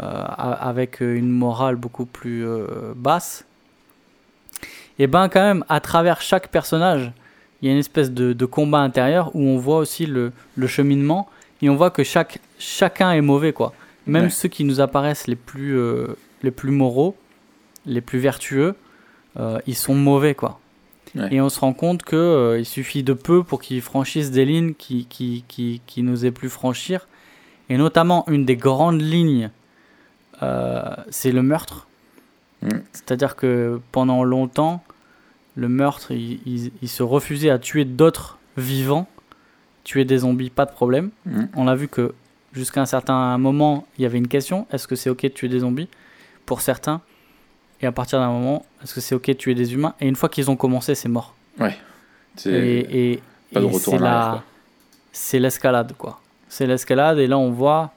[0.00, 2.44] a- avec une morale beaucoup plus
[2.96, 3.44] basse.
[4.98, 7.12] Et ben quand même, à travers chaque personnage,
[7.60, 10.66] il y a une espèce de, de combat intérieur où on voit aussi le, le
[10.66, 11.28] cheminement
[11.62, 13.72] et on voit que chaque, chacun est mauvais quoi.
[14.06, 14.30] Même Ouais.
[14.30, 17.14] ceux qui nous apparaissent les plus, euh, les plus moraux,
[17.84, 18.74] les plus vertueux,
[19.38, 20.58] euh, ils sont mauvais quoi.
[21.14, 21.34] Ouais.
[21.34, 24.44] Et on se rend compte que euh, il suffit de peu pour qu'ils franchissent des
[24.44, 27.06] lignes qui, qui, qui, qui n'osaient plus franchir.
[27.70, 29.50] Et notamment, une des grandes lignes,
[30.42, 31.86] euh, c'est le meurtre.
[32.62, 32.68] Mm.
[32.92, 34.82] C'est-à-dire que pendant longtemps,
[35.56, 39.08] le meurtre, il, il- il se refusait à tuer d'autres vivants,
[39.84, 41.10] tuer des zombies, pas de problème.
[41.26, 41.44] Mm.
[41.56, 42.14] On a vu que
[42.52, 45.48] jusqu'à un certain moment, il y avait une question est-ce que c'est ok de tuer
[45.48, 45.88] des zombies?
[46.46, 47.00] Pour certains.
[47.80, 50.16] Et à partir d'un moment, est-ce que c'est ok de tuer des humains Et une
[50.16, 51.34] fois qu'ils ont commencé, c'est mort.
[52.36, 53.22] C'est Et, et,
[53.52, 53.98] pas de et retour
[55.12, 56.20] c'est l'escalade, quoi.
[56.48, 57.92] C'est l'escalade, et là on voit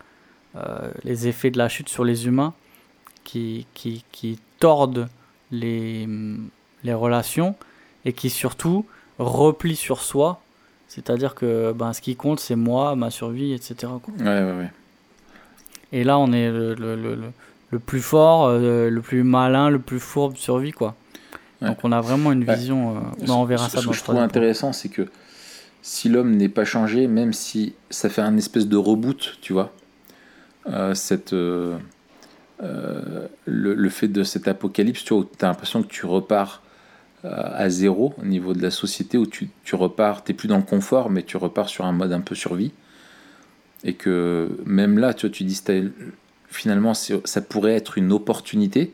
[0.55, 2.53] euh, les effets de la chute sur les humains
[3.23, 5.07] qui, qui, qui tordent
[5.51, 6.07] les,
[6.84, 7.55] les relations
[8.05, 8.86] et qui surtout
[9.19, 10.41] replient sur soi.
[10.88, 13.75] C'est-à-dire que ben, ce qui compte, c'est moi, ma survie, etc.
[14.03, 14.13] quoi.
[14.19, 14.71] Ouais, ouais, ouais.
[15.93, 17.32] Et là, on est le, le, le, le-
[17.72, 20.95] le plus fort, euh, le plus malin, le plus fourbe survie, quoi.
[21.61, 21.69] Ouais.
[21.69, 22.55] Donc on a vraiment une Ouais.
[22.55, 22.97] vision.
[22.97, 25.07] euh, ben, on verra Ce- ça ce dans que je trouve intéressant, c'est que
[25.82, 29.74] si l'homme n'est pas changé, même si ça fait un espèce de reboot, tu vois,
[30.67, 31.78] euh, cette, euh,
[33.45, 36.61] le, le fait de cet apocalypse, tu vois, où tu as l'impression que tu repars
[37.26, 40.57] euh, à zéro au niveau de la société, où tu, tu repars, tu plus dans
[40.57, 42.72] le confort, mais tu repars sur un mode un peu survie.
[43.84, 45.61] Et que même là, tu vois, tu dis,
[46.51, 48.93] finalement, ça pourrait être une opportunité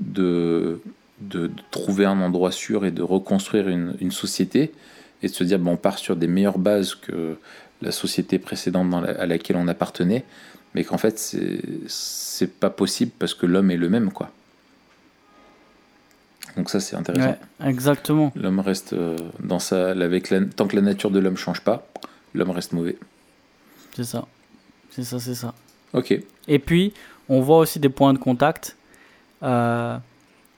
[0.00, 0.80] de,
[1.20, 4.72] de, de trouver un endroit sûr et de reconstruire une, une société
[5.22, 7.36] et de se dire bon, on part sur des meilleures bases que
[7.80, 10.24] la société précédente dans la- à laquelle on appartenait,
[10.74, 11.18] mais qu'en fait
[11.86, 14.30] c'est pas possible parce que l'homme est le même quoi.
[16.56, 17.36] Donc ça c'est intéressant.
[17.60, 18.32] Ouais, exactement.
[18.36, 21.86] L'homme reste euh, dans sa avec la, tant que la nature de l'homme change pas,
[22.34, 22.98] l'homme reste mauvais.
[23.94, 24.26] C'est ça.
[24.90, 25.51] C'est ça, c'est ça.
[25.94, 26.18] Ok.
[26.48, 26.92] Et puis,
[27.28, 28.76] on voit aussi des points de contact.
[29.42, 29.96] euh,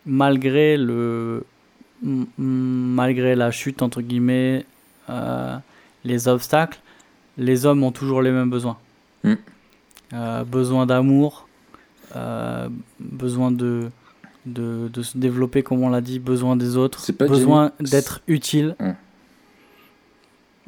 [0.06, 1.44] malgré le
[2.38, 4.66] malgré la chute entre guillemets
[5.08, 5.56] euh,
[6.04, 6.80] les obstacles
[7.38, 8.76] les hommes ont toujours les mêmes besoins
[9.24, 9.34] Mm.
[10.12, 11.48] Euh, besoin d'amour
[13.00, 13.88] besoin de,
[14.44, 18.76] de de se développer comme on l'a dit besoin des autres besoin Jenny- d'être utile
[18.78, 18.90] Mm.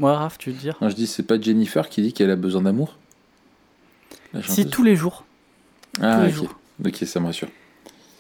[0.04, 0.76] ouais Raph tu veux dire?
[0.80, 2.96] Non, je dis c'est pas Jennifer qui dit qu'elle a besoin d'amour?
[4.46, 5.24] Si tous les jours
[6.00, 6.34] Ah, tous les ok.
[6.34, 6.54] jours.
[6.84, 7.48] Ok, ça me rassure.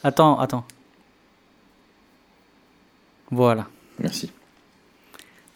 [0.02, 0.64] attends attends
[3.30, 3.66] voilà
[3.98, 4.30] Merci.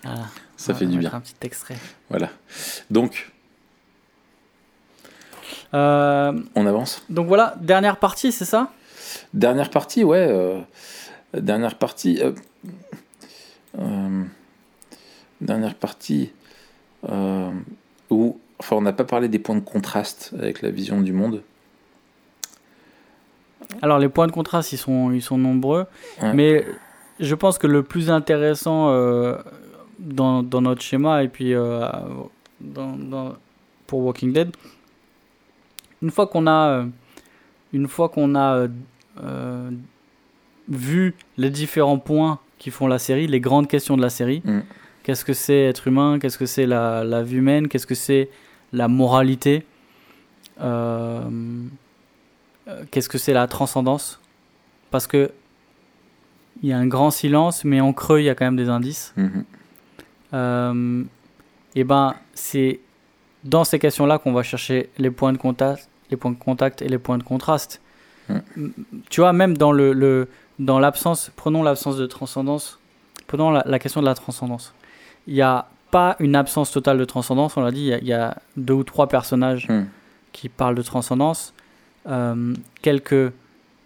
[0.03, 0.27] Voilà.
[0.57, 1.13] Ça fait du bien.
[1.13, 1.77] Un petit extrait.
[2.09, 2.31] Voilà.
[2.91, 3.31] Donc,
[5.73, 7.03] Euh, on avance.
[7.09, 8.73] donc voilà, dernière partie, c'est ça?
[9.35, 10.27] Dernière partie, ouais.
[10.29, 10.61] euh,
[11.35, 12.21] dernière partie.
[13.79, 14.25] euh,
[15.41, 16.33] dernière partie
[18.11, 18.41] où.
[18.61, 21.43] Enfin, on n'a pas parlé des points de contraste avec la vision du monde.
[23.83, 25.87] Alors les points de contraste, ils sont, ils sont nombreux,
[26.23, 26.35] Ouais.
[26.35, 26.67] mais
[27.21, 29.37] je pense que le plus intéressant euh,
[29.99, 31.87] dans, dans notre schéma et puis euh,
[32.61, 33.35] dans, dans-
[33.87, 34.51] pour Walking Dead,
[36.03, 36.87] une fois qu'on a, euh,
[37.73, 38.67] une fois qu'on a
[39.23, 39.71] euh,
[40.69, 44.61] vu les différents points qui font la série, les grandes questions de la série, Mm.
[45.03, 48.29] qu'est-ce que c'est être humain, qu'est-ce que c'est la, la vie humaine, qu'est-ce que c'est
[48.73, 49.67] la moralité,
[50.61, 51.21] euh,
[52.69, 54.21] euh, qu'est-ce que c'est la transcendance,
[54.91, 55.31] parce que
[56.63, 58.69] il y a un grand silence, mais en creux il y a quand même des
[58.69, 59.15] indices.
[59.17, 59.45] Mhm.
[60.33, 61.05] Euh,
[61.75, 62.81] et ben c'est
[63.45, 66.89] dans ces questions-là qu'on va chercher les points de contact, les points de contact et
[66.89, 67.81] les points de contraste.
[69.09, 70.29] Tu vois, même dans le, le
[70.61, 72.79] dans l'absence, prenons l'absence de transcendance,
[73.27, 74.73] prenons la, la question de la transcendance.
[75.27, 77.99] Il n'y a pas une absence totale de transcendance, on l'a dit, il y a-
[77.99, 79.87] il y, a deux ou trois personnages Mm.
[80.33, 81.53] qui parlent de transcendance.
[82.09, 83.33] Euh, quelques,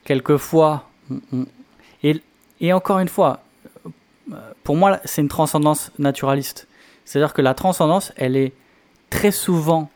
[0.04, 0.88] quelques fois,
[2.02, 2.20] et,
[2.60, 3.40] et encore une fois,
[4.32, 6.68] euh, pour moi, c'est une transcendance naturaliste.
[7.04, 8.52] C'est-à-dire que la transcendance, elle est
[9.10, 9.90] très souvent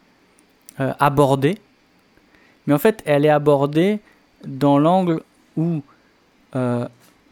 [0.80, 1.58] euh, abordée,
[2.66, 3.98] mais en fait, elle est abordée
[4.46, 5.22] dans l'angle
[5.56, 5.82] où
[6.56, 6.86] euh,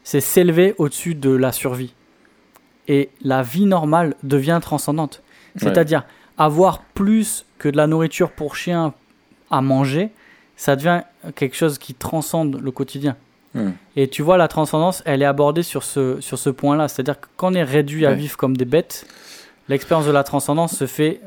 [0.04, 1.92] c'est s'élever au-dessus de la survie.
[2.88, 5.22] Et la vie normale devient transcendante.
[5.54, 5.62] Ouais.
[5.62, 6.04] C'est-à-dire
[6.38, 8.94] avoir plus que de la nourriture pour chien
[9.50, 10.10] à manger,
[10.56, 11.02] ça devient
[11.34, 13.16] quelque chose qui transcende le quotidien.
[13.54, 13.70] Mm.
[13.96, 16.88] Et tu vois, la transcendance, elle est abordée sur ce, sur ce point-là.
[16.88, 19.06] C'est-à-dire que quand on est réduit à vivre comme des bêtes,
[19.68, 21.20] l'expérience de la transcendance se fait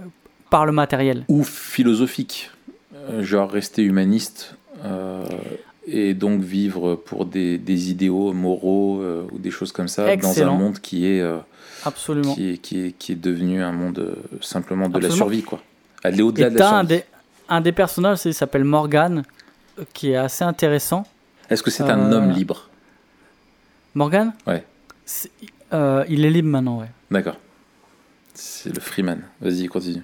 [0.50, 1.26] par le matériel.
[1.28, 2.52] Ou philosophique.
[3.10, 4.56] Euh, genre rester humaniste.
[4.86, 5.26] euh,
[5.92, 10.42] et donc vivre pour des, des idéaux moraux euh, ou des choses comme ça dans
[10.42, 11.38] un monde qui est, euh,
[11.86, 12.36] Absolument.
[12.36, 15.62] qui est, qui est, qui est devenu un monde euh, simplement de la survie, quoi.
[16.04, 17.04] Aller au-delà de la un des,
[17.50, 19.24] un des personnages, il s'appelle Morgan,
[19.94, 21.06] qui est assez intéressant.
[21.50, 22.70] Est-ce que c'est un homme libre?
[23.96, 24.34] Morgan?
[24.48, 24.64] Ouais.
[26.10, 26.90] Il est libre maintenant, ouais.
[27.12, 27.38] D'accord.
[28.34, 29.22] C'est le Freeman.
[29.42, 30.04] Vas-y, continue.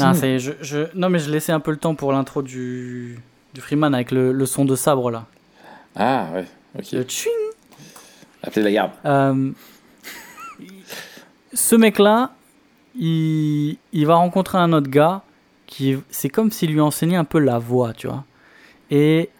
[0.00, 3.18] Non, je, je- non, mais je laissais un peu le temps pour l'intro du,
[3.54, 5.26] du Freeman avec le, le son de sabre là.
[5.96, 6.44] Ah, ouais,
[6.78, 6.92] ok.
[6.92, 7.30] Le tching
[8.42, 8.90] Appelez la garde.
[9.04, 9.50] Euh,
[11.52, 12.32] ce mec-là,
[12.98, 15.22] il, il va rencontrer un autre gars
[15.66, 18.24] qui, c'est comme s'il lui enseignait un peu la voix, tu vois.
[18.90, 19.30] Et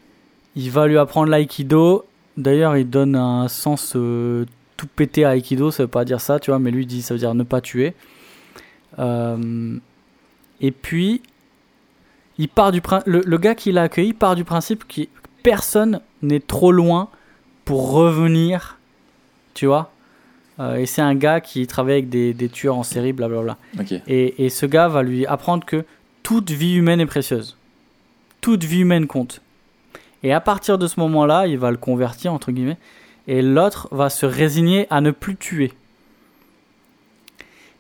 [0.55, 2.05] il va lui apprendre l'aïkido.
[2.37, 4.45] D'ailleurs, il donne un sens euh,
[4.77, 7.15] tout pété à aikido, ça veut pas dire ça, tu vois, mais lui dit ça
[7.15, 7.95] veut dire ne pas tuer.
[8.99, 9.77] Euh,
[10.61, 11.23] et puis,
[12.39, 15.03] il part du le, le gars qui l'a accueilli part du principe que
[15.43, 17.09] personne n'est trop loin
[17.65, 18.79] pour revenir,
[19.55, 19.93] tu vois.
[20.59, 23.57] Euh, et c'est un gars qui travaille avec des, des tueurs en série, blablabla.
[23.79, 23.93] Ok.
[24.07, 25.85] Et, et ce gars va lui apprendre que
[26.23, 27.57] toute vie humaine est précieuse.
[28.41, 29.41] Toute vie humaine compte.
[30.23, 32.77] Et à partir de ce moment-là, il va le convertir, entre guillemets,
[33.27, 35.73] et l'autre va se résigner à ne plus tuer.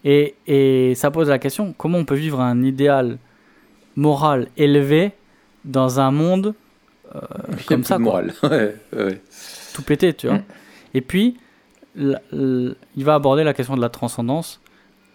[0.05, 3.18] Et, et ça pose la question, comment on peut vivre un idéal
[3.96, 5.12] moral élevé
[5.64, 6.55] dans un monde
[7.14, 7.20] euh,
[7.66, 8.34] comme ça, de quoi morale.
[8.44, 9.20] ouais, ouais.
[9.74, 10.36] tout pété, tu vois.
[10.38, 10.44] Mm.
[10.94, 11.36] Et puis,
[11.96, 14.61] la- il va aborder la question de la transcendance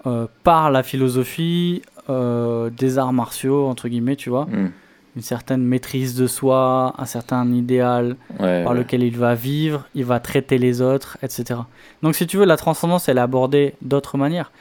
[0.05, 4.45] euh, par la philosophie euh, des arts martiaux, entre guillemets, tu vois.
[4.45, 4.71] Hmm.
[5.15, 10.03] Une certaine maîtrise de soi, un certain idéal Ouais, par lequel il va vivre, il
[10.03, 11.61] va traiter les autres, etc.
[12.03, 14.51] Donc, si tu veux, la transcendance, elle est abordée d'autres manières.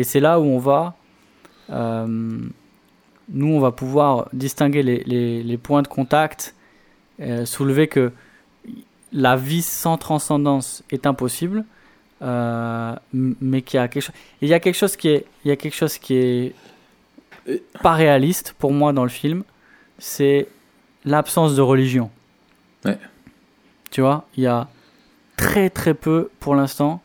[0.00, 0.94] Et c'est là où on va.
[1.70, 2.06] euh,
[3.32, 6.54] nous, on va pouvoir distinguer les, les- les points de contact,
[7.20, 8.10] euh, soulever que
[9.12, 11.64] la vie sans transcendance est impossible,
[12.22, 14.14] euh, mais qu'il y a quelque chose.
[14.42, 16.54] Il y a quelque chose qui est, il y a quelque chose qui est
[17.82, 19.44] pas réaliste pour moi dans le film,
[19.98, 20.48] c'est
[21.04, 22.10] l'absence de religion.
[22.84, 22.98] Ouais.
[23.90, 24.66] Tu vois, il y a
[25.36, 27.00] très très peu pour l'instant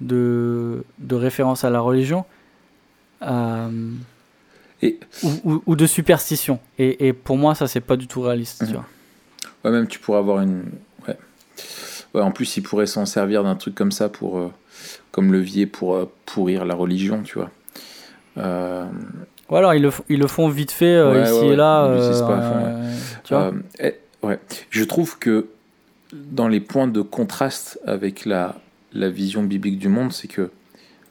[0.00, 2.24] de, de référence à la religion
[3.22, 3.68] euh,
[4.82, 6.58] Et ou, ou- ou de superstition.
[6.78, 8.60] Et, et pour moi, ça, c'est pas du tout réaliste.
[8.60, 8.72] Tu Mhm.
[8.72, 8.86] vois.
[9.64, 10.64] ouais, même tu pourrais avoir une.
[11.06, 11.16] Ouais.
[12.14, 14.50] Ouais, en plus, ils pourraient s'en servir d'un truc comme ça pour, euh,
[15.10, 17.50] comme levier pour euh, pourrir la religion, tu vois.
[18.38, 18.86] Euh,
[19.50, 21.56] Ou alors, ils le, ils le font vite fait Ouais, ici ouais, et ouais.
[21.56, 21.86] là.
[21.88, 22.74] Ouais.
[23.24, 24.38] tu vois eh, ouais.
[24.70, 25.48] Je trouve que
[26.12, 28.56] dans les points de contraste avec la,
[28.92, 30.50] la vision biblique du monde, c'est que,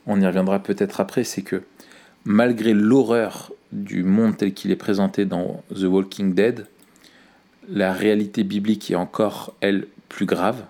[0.05, 1.61] on y reviendra peut-être après, c'est que
[2.25, 6.65] malgré l'horreur du monde tel qu'il est présenté dans The Walking Dead,
[7.69, 10.63] la réalité biblique est encore, elle, plus grave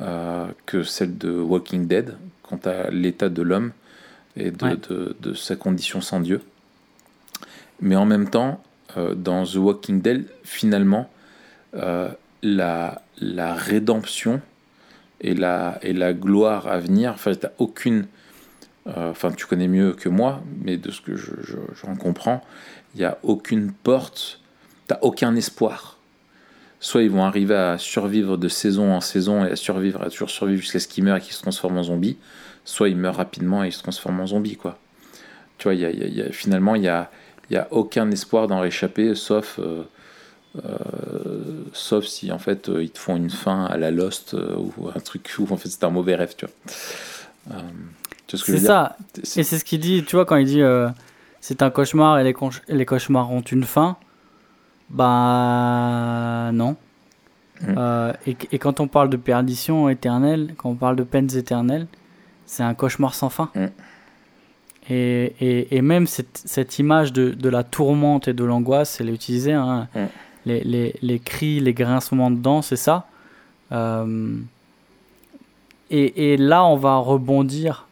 [0.00, 3.72] euh, que celle de Walking Dead quant à l'état de l'homme
[4.36, 4.76] et de, Ouais.
[4.88, 6.40] de- de sa condition sans Dieu.
[7.80, 8.62] Mais en même temps,
[8.96, 11.10] euh, dans The Walking Dead, finalement,
[11.74, 12.08] euh,
[12.42, 14.40] la, la rédemption
[15.20, 18.06] et la, et la gloire à venir, enfin, t'as aucune.
[18.86, 22.42] euh, tu connais mieux que moi, mais de ce que je, je- j'en comprends,
[22.94, 24.40] il n'y a aucune porte,
[24.86, 25.98] t'as aucun espoir.
[26.82, 30.30] Soit ils vont arriver à survivre de saison en saison et à survivre, à toujours
[30.30, 32.16] survivre jusqu'à ce qu'ils meurent et qu'ils se transforment en zombies,
[32.64, 34.78] soit ils meurent rapidement et ils se transforment en zombies, quoi.
[35.58, 38.60] Tu vois, y a- y a- y a- finalement, il n'y a aucun espoir d'en
[38.60, 39.82] réchapper, sauf, euh,
[40.56, 44.56] euh, sauf si en fait euh, ils te font une fin à la Lost euh,
[44.56, 46.54] ou un truc où en fait c'est un mauvais rêve, tu vois.
[47.56, 47.60] Euh,
[48.26, 48.96] tu vois ce que je C'est ça.
[49.36, 50.62] Et c'est ce qu'il dit, tu vois, quand il dit
[51.40, 52.34] c'est un cauchemar et les,
[52.68, 53.96] les cauchemars ont une fin.
[54.90, 56.76] Bah non.
[57.68, 61.86] Euh, et, et quand on parle de perdition éternelle, quand on parle de peines éternelles,
[62.46, 63.50] c'est un cauchemar sans fin.
[63.54, 63.66] Mm.
[64.88, 69.10] Et, et, et même cette, cette image de, de la tourmente et de l'angoisse, elle
[69.10, 69.52] est utilisée.
[69.52, 69.88] hein.
[69.94, 70.06] Mm.
[70.46, 73.06] Les, les, les cris, les grincements de dents, c'est ça.
[73.72, 74.36] Euh,
[75.90, 77.86] et, et là, on va rebondir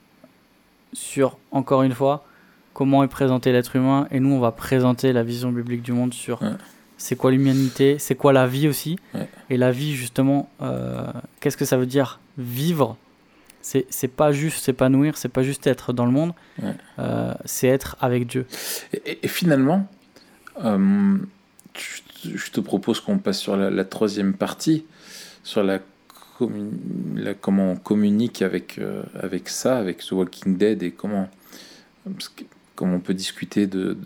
[0.93, 2.25] sur, encore une fois,
[2.75, 4.07] comment est présenté l'être humain.
[4.11, 6.53] Et nous, on va présenter la vision biblique du monde sur Ouais.
[6.97, 8.99] c'est quoi l'humanité, c'est quoi la vie aussi.
[9.15, 9.29] Ouais.
[9.51, 11.07] Et la vie, justement, euh,
[11.41, 12.21] qu'est-ce que ça veut dire?
[12.39, 12.97] Vivre
[13.61, 16.33] c'est, c'est pas juste s'épanouir, c'est pas juste être dans le monde,
[16.63, 16.73] Ouais.
[17.01, 18.47] euh, c'est être avec Dieu.
[19.05, 19.87] Et, finalement,
[20.65, 21.19] euh,
[21.81, 24.85] je, te propose qu'on passe sur la, troisième partie,
[25.43, 25.81] sur la,
[27.41, 31.29] comment on communique avec, euh, avec ça, avec The Walking Dead et comment,
[32.75, 33.97] comment on peut discuter de,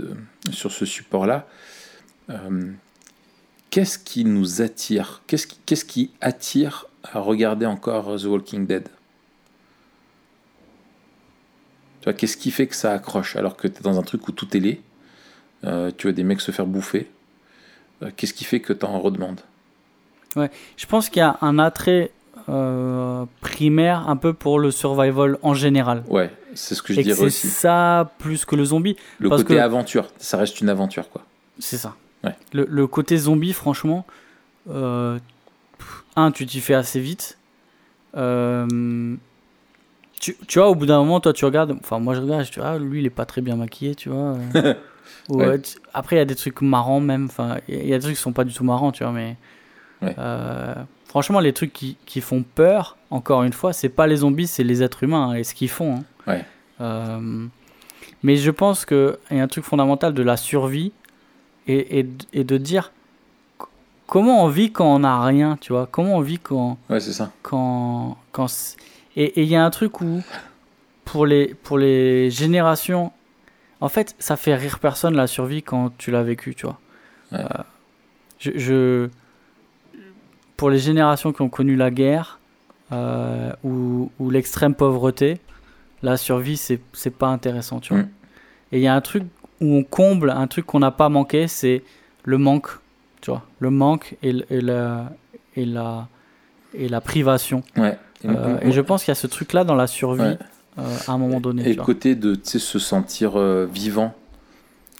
[0.50, 1.46] sur ce support-là.
[2.30, 2.72] Euh,
[3.70, 5.22] qu'est-ce qui nous attire?
[5.26, 8.88] Qu'est-ce qui, qu'est-ce qui attire à regarder encore The Walking Dead?
[12.00, 14.26] Tu vois, qu'est-ce qui fait que ça accroche alors que tu es dans un truc
[14.26, 14.80] où tout est laid
[15.64, 17.08] euh, tu vois des mecs se faire bouffer?
[18.02, 19.40] Euh, Qu'est-ce qui fait que tu en redemandes
[20.76, 22.10] Je pense qu'il y a un attrait
[22.48, 26.02] euh, primaire un peu pour le survival en général.
[26.08, 27.48] Ouais, c'est ce que je Et dirais c'est aussi.
[27.48, 28.96] ça plus que le zombie.
[29.18, 31.22] Le parce côté que- aventure, ça reste une aventure quoi.
[31.58, 31.94] C'est ça.
[32.24, 32.34] Ouais.
[32.52, 34.06] Le, le côté zombie, franchement,
[34.70, 35.18] euh,
[36.16, 37.36] un, tu t'y fais assez vite.
[38.16, 39.16] Euh,
[40.20, 41.72] tu, tu vois, au bout d'un moment, toi, tu regardes.
[41.80, 44.08] Enfin, moi, je regarde, je dis, ah, lui, il est pas très bien maquillé, tu
[44.08, 44.36] vois.
[45.28, 45.60] Ou, Ouais.
[45.60, 47.26] tu- après, il y a des trucs marrants, même.
[47.26, 49.36] Enfin, il y a des trucs qui sont pas du tout marrants, tu vois, mais.
[50.02, 50.14] Ouais.
[50.18, 50.74] euh,
[51.06, 54.64] franchement, les trucs qui, qui font peur, encore une fois, c'est pas les zombies, c'est
[54.64, 55.94] les êtres humains hein, et ce qu'ils font.
[55.96, 56.04] hein.
[56.26, 56.44] Ouais.
[56.80, 57.46] Euh,
[58.24, 60.92] mais je pense qu'il y a un truc fondamental de la survie
[61.68, 62.90] et, et, de dire
[64.08, 65.86] comment on vit quand on n'a rien, tu vois.
[65.90, 66.78] Comment on vit quand.
[66.90, 67.30] Ouais, c'est ça.
[67.42, 68.46] quand, quand
[69.16, 70.22] et il y a un truc où,
[71.04, 73.12] pour les, pour les générations,
[73.82, 76.78] en fait, ça fait rire personne la survie quand tu l'as vécu, tu vois.
[77.32, 77.38] Ouais.
[77.40, 77.62] Euh,
[78.38, 79.08] je, je-
[80.56, 82.38] pour les générations qui ont connu la guerre
[82.92, 85.40] euh, ou, ou l'extrême pauvreté,
[86.02, 88.02] la survie, c'est pas intéressant, tu vois.
[88.02, 88.08] Mm.
[88.72, 89.24] Et il y a un truc
[89.60, 91.82] où on comble, un truc qu'on n'a pas manqué, c'est
[92.24, 92.68] le manque,
[93.20, 93.42] tu vois.
[93.60, 95.12] Le manque et, et la,
[95.56, 96.08] et, la,
[96.74, 97.62] et la privation.
[97.76, 97.98] Ouais.
[98.24, 100.38] Et Euh, et je pense qu'il y a ce truc-là dans la survie Ouais.
[100.78, 101.68] Euh, à un moment donné.
[101.68, 104.14] Et le côté de se sentir euh, vivant.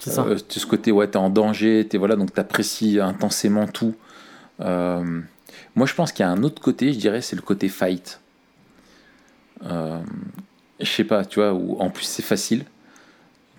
[0.01, 0.25] C'est ça.
[0.25, 3.95] Euh, ce côté, ouais, t'es en danger, t'es, voilà, donc t'apprécies intensément tout.
[4.61, 5.21] Euh,
[5.75, 8.21] moi, je pense qu'il y a un autre côté, je dirais, c'est le côté fight.
[9.65, 10.03] Je
[10.81, 12.65] sais pas, tu vois, où en plus c'est facile.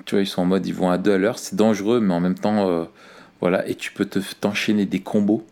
[0.06, 2.14] Tu vois, ils sont en mode, ils vont à deux à l'heure, c'est dangereux, mais
[2.14, 2.90] en même temps,
[3.40, 5.46] voilà, et tu peux te, t'enchaîner des combos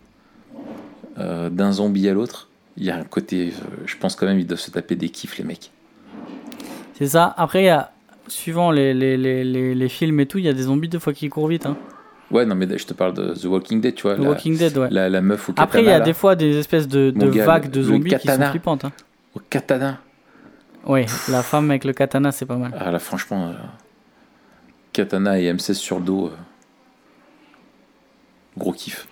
[1.15, 2.49] d'un zombie à l'autre.
[2.75, 3.53] Il y a un côté,
[3.85, 5.71] je pense quand même, ils doivent se taper des kiffs, les mecs.
[7.01, 7.33] C'est ça.
[7.35, 7.89] Après, il y a,
[8.27, 11.13] suivant les, les, les, les, films et tout, il y a des zombies deux fois
[11.13, 11.65] qui courent vite.
[11.65, 11.75] Hein.
[12.29, 14.17] Ouais, non, mais je te parle de The Walking Dead, tu vois.
[14.17, 14.87] The la, Walking Dead, ouais.
[14.91, 15.63] la, la meuf au katana.
[15.63, 18.13] Après, il y a là, des fois des espèces de, de gars, vagues de zombies
[18.15, 18.85] qui sont flippantes.
[18.85, 18.91] Hein.
[19.33, 19.97] Au katana.
[20.85, 22.71] Oui, la femme avec le katana, c'est pas mal.
[22.79, 23.53] Ah là, franchement, euh,
[24.93, 26.27] katana et M16 sur le dos.
[26.27, 26.37] euh,
[28.59, 29.07] gros kiff.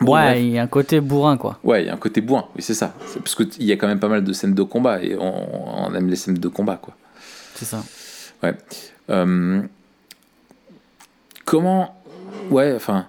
[0.00, 1.58] Ouais, il y a un côté bourrin, quoi.
[1.64, 2.94] Ouais, il y a un côté bourrin, oui, c'est ça.
[3.16, 5.94] Parce qu'il y a quand même pas mal de scènes de combat et on, on
[5.94, 6.94] aime les scènes de combat, quoi.
[7.56, 7.82] C'est ça.
[9.10, 9.62] Euh,
[11.44, 11.94] comment.
[12.50, 13.08] Ouais, enfin.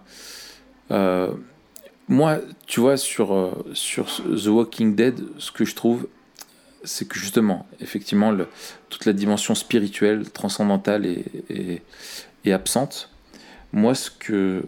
[0.92, 1.32] euh,
[2.08, 6.08] moi, tu vois, sur, euh, sur The Walking Dead, ce que je trouve,
[6.84, 8.48] c'est que justement, effectivement, le-
[8.90, 11.84] toute la dimension spirituelle, transcendantale est, est-
[12.46, 13.10] est absente.
[13.74, 14.64] Moi, ce que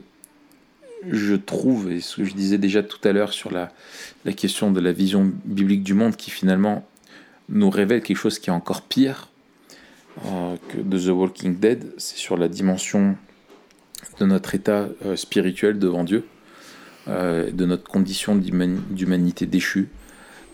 [1.09, 3.71] je trouve, et ce que je disais déjà tout à l'heure sur la,
[4.25, 6.85] la question de la vision biblique du monde, qui finalement
[7.49, 9.29] nous révèle quelque chose qui est encore pire
[10.25, 13.15] euh, que de The Walking Dead, c'est sur la dimension
[14.19, 16.25] de notre état euh, spirituel devant Dieu,
[17.07, 19.89] euh, de notre condition d'humani- d'humanité déchue.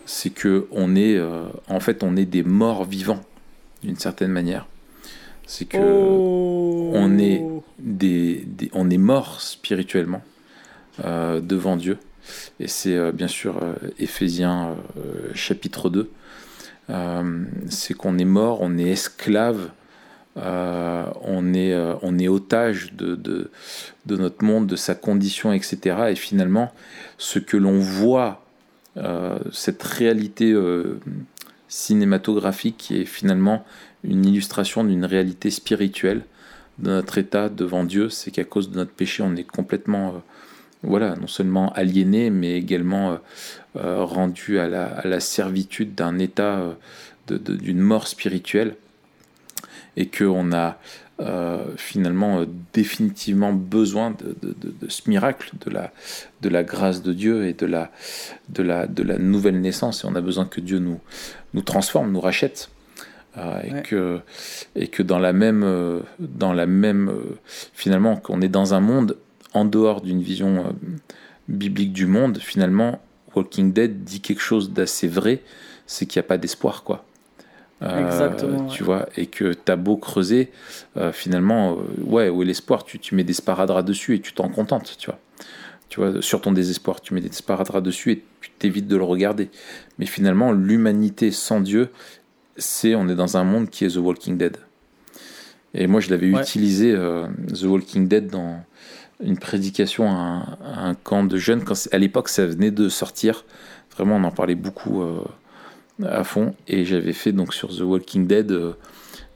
[0.06, 1.20] C'est que on est,
[1.68, 3.20] en fait, on est des morts vivants
[3.82, 4.66] d'une certaine manière.
[5.46, 7.44] C'est que on est
[7.78, 10.22] des, des- on est mort spirituellement
[11.04, 11.98] devant Dieu.
[12.60, 16.10] Et c'est euh, bien sûr euh, Éphésiens euh, chapitre 2.
[16.90, 19.70] Euh, c'est qu'on est mort, on est esclave,
[20.38, 23.50] euh, on, est, euh, on est otage de, de,
[24.16, 25.96] notre monde, de sa condition, etc.
[26.10, 26.72] Et finalement,
[27.18, 28.44] ce que l'on voit,
[28.96, 30.98] euh, cette réalité euh,
[31.68, 33.64] cinématographique qui est finalement
[34.02, 36.22] une illustration d'une réalité spirituelle
[36.78, 40.18] de notre état devant Dieu, c'est qu'à cause de notre péché, on est complètement, euh,
[40.82, 43.16] voilà, non seulement aliéné, mais également euh,
[43.76, 48.76] euh, rendu à la, à la servitude d'un état, euh, d'une mort spirituelle,
[49.96, 50.78] et qu'on a
[51.20, 55.92] euh, finalement euh, définitivement besoin de, de- de- de ce miracle, de la,
[56.42, 57.90] de la grâce de Dieu et de la,
[58.50, 61.00] de, la, de la nouvelle naissance, et on a besoin que Dieu nous,
[61.54, 62.70] nous transforme, nous rachète.
[63.36, 63.82] Euh, et, Ouais.
[63.82, 64.20] que,
[64.76, 65.64] et que dans la même,
[66.18, 67.12] dans la même
[67.74, 69.16] finalement, qu'on est dans un monde
[69.54, 70.70] en dehors d'une vision euh,
[71.48, 73.00] biblique du monde, finalement,
[73.34, 75.42] Walking Dead dit quelque chose d'assez vrai,
[75.86, 77.04] c'est qu'il n'y a pas d'espoir, quoi.
[77.82, 78.86] Euh, Exactement, Tu ouais.
[78.86, 80.50] vois, et que t'as beau creuser,
[80.96, 82.84] euh, finalement, euh, ouais, où est l'espoir?
[82.84, 85.18] Tu, tu mets des sparadraps dessus et tu t'en contentes, tu vois.
[85.88, 89.04] Tu vois, sur ton désespoir, tu mets des sparadraps dessus et tu t'évites de le
[89.04, 89.48] regarder.
[89.98, 91.90] Mais finalement, l'humanité sans Dieu,
[92.56, 94.56] c'est on est dans un monde qui est The Walking Dead.
[95.72, 96.42] Et moi, je l'avais Ouais.
[96.42, 98.62] utilisé, The Walking Dead, dans
[99.20, 101.64] une prédication à un, à un camp de jeunes.
[101.64, 103.44] Quand à l'époque, ça venait de sortir.
[103.96, 105.20] Vraiment, on en parlait beaucoup euh,
[106.04, 106.54] à fond.
[106.68, 108.74] Et j'avais fait donc sur The Walking Dead, euh,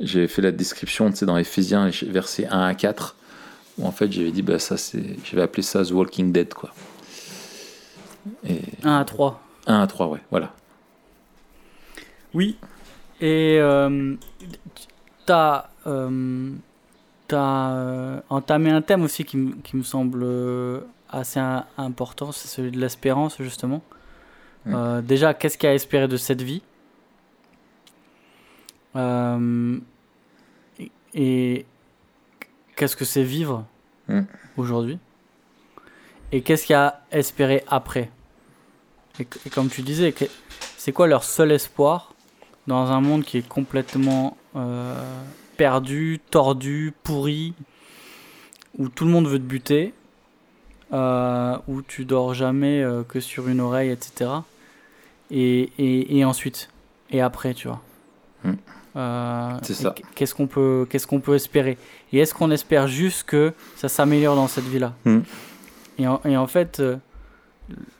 [0.00, 3.16] j'avais fait la description, tu sais, dans Ephésiens, versets 1 à 4,
[3.78, 6.72] où en fait, j'avais dit, bah ça, c'est, j'avais appelé ça The Walking Dead, quoi.
[8.48, 9.42] Et 1 à 3.
[9.66, 10.54] 1 à 3, ouais, voilà.
[12.34, 12.56] Oui.
[13.20, 14.14] Et euh,
[15.26, 15.70] t'as
[17.32, 21.40] t'as, euh, entamé un thème aussi qui, me- qui me semble euh, assez
[21.78, 23.80] important, c'est celui de l'espérance, justement.
[24.66, 26.62] Euh, déjà, qu'est-ce qu'il y a à espérer de cette vie?
[28.96, 29.78] Euh,
[31.14, 31.64] et,
[32.76, 33.64] qu'est-ce que c'est vivre
[34.58, 34.98] aujourd'hui?
[36.32, 38.10] Et qu'est-ce qu'il y a à espérer après?
[39.18, 40.14] Et, et comme tu disais,
[40.76, 42.12] c'est quoi leur seul espoir
[42.66, 45.22] dans un monde qui est complètement euh,
[45.56, 47.54] perdu, tordu, pourri,
[48.78, 49.94] où tout le monde veut te buter,
[50.92, 54.30] euh, où tu dors jamais euh, que sur une oreille, etc.
[55.30, 56.68] Et, et, et ensuite,
[57.10, 57.80] et après, tu vois.
[58.44, 58.54] Hmm.
[58.96, 59.94] Euh, C'est ça.
[60.14, 61.78] Qu'est-ce qu'on peut, qu'est-ce qu'on peut espérer?
[62.12, 64.94] Et est-ce qu'on espère juste que ça s'améliore dans cette vie-là?
[65.04, 65.20] Hmm.
[65.98, 66.82] et, en, et en fait,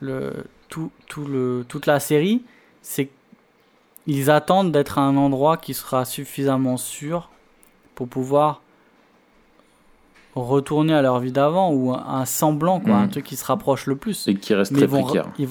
[0.01, 0.33] le,
[0.69, 2.43] tout, tout le, toute la série,
[2.83, 3.09] c'est
[4.05, 7.31] qu'ils attendent d'être à un endroit qui sera suffisamment sûr
[7.95, 8.61] pour pouvoir
[10.35, 13.87] retourner à leur vie d'avant ou un, un semblant, quoi, un truc qui se rapproche
[13.87, 14.27] le plus.
[14.29, 15.29] Et qui reste Mais très ils vont, précaire.
[15.39, 15.49] ils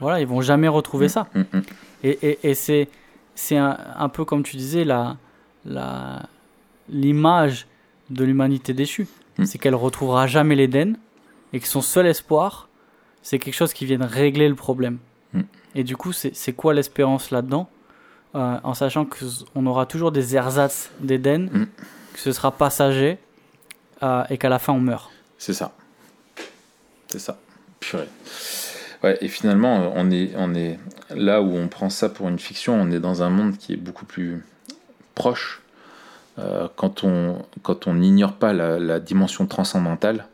[0.00, 1.26] voilà, ils vont jamais retrouver Mm, ça.
[1.34, 1.62] mm, mm.
[2.02, 2.88] Et, et, et c'est,
[3.34, 5.16] c'est un, un peu comme tu disais, la,
[5.64, 6.28] la,
[6.88, 7.66] l'image
[8.10, 9.06] de l'humanité déchue.
[9.38, 9.44] Mm.
[9.44, 10.96] C'est qu'elle retrouvera jamais l'Éden
[11.52, 12.68] et que son seul espoir,
[13.22, 14.98] c'est quelque chose qui vienne régler le problème.
[15.34, 15.40] Mm.
[15.76, 17.68] Et du coup, c'est, c'est quoi l'espérance là-dedans?
[18.36, 21.66] Euh, En sachant qu'on aura toujours des ersatz d'Éden, Mm.
[22.12, 23.18] que ce sera passager
[24.02, 25.10] euh, et qu'à la fin on meurt.
[25.38, 25.72] C'est ça.
[27.08, 27.38] C'est ça.
[27.80, 28.08] Purée.
[29.02, 30.78] Ouais, et finalement, euh, on est, on est
[31.14, 33.76] là où on prend ça pour une fiction, on est dans un monde qui est
[33.78, 34.44] beaucoup plus
[35.14, 35.62] proche.
[36.38, 40.26] Euh, quand on quand on n'ignore pas la, la dimension transcendantale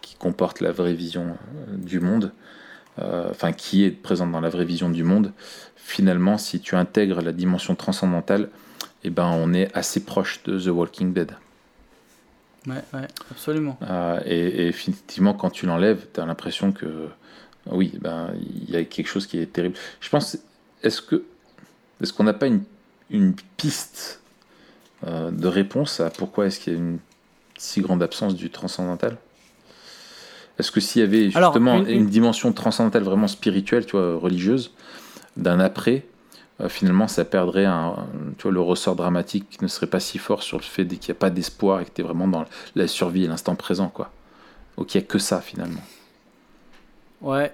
[0.00, 1.36] qui comporte la vraie vision
[1.68, 2.32] du monde,
[2.98, 5.32] enfin qui est présente dans la vraie vision du monde,
[5.76, 8.48] finalement, si tu intègres la dimension transcendantale,
[9.02, 11.32] eh ben, on est assez proche de The Walking Dead.
[12.66, 13.76] Ouais, ouais, absolument.
[13.82, 17.08] Euh, et, et effectivement, quand tu l'enlèves, tu as l'impression que
[17.66, 18.32] oui, ben
[18.66, 19.76] il y a quelque chose qui est terrible.
[20.00, 20.38] Je pense,
[20.82, 21.24] est-ce que
[22.00, 22.62] est-ce qu'on n'a pas une,
[23.10, 24.20] une piste
[25.06, 26.98] euh, de réponse à pourquoi est-ce qu'il y a une
[27.56, 29.16] si grande absence du transcendantal?
[30.58, 33.92] Est-ce que s'il y avait Alors, justement une- une, une- dimension transcendantale vraiment spirituelle, tu
[33.92, 34.72] vois, religieuse,
[35.36, 36.06] d'un après,
[36.60, 37.96] euh, finalement, ça perdrait un,
[38.38, 41.12] tu vois, le ressort dramatique qui ne serait pas si fort sur le fait qu'il
[41.12, 42.44] n'y a pas d'espoir et que tu es vraiment dans
[42.76, 44.12] la survie et l'instant présent, quoi.
[44.78, 45.82] Donc il n'y a que ça, finalement.
[47.20, 47.52] Ouais.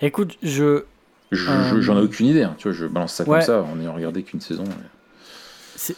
[0.00, 0.84] Écoute, je,
[1.32, 3.38] Je- Euh, je- J'en ai aucune idée, hein, tu vois, je balance ça ouais.
[3.38, 4.64] comme ça en ayant regardé qu'une saison.
[5.76, 5.96] C'est-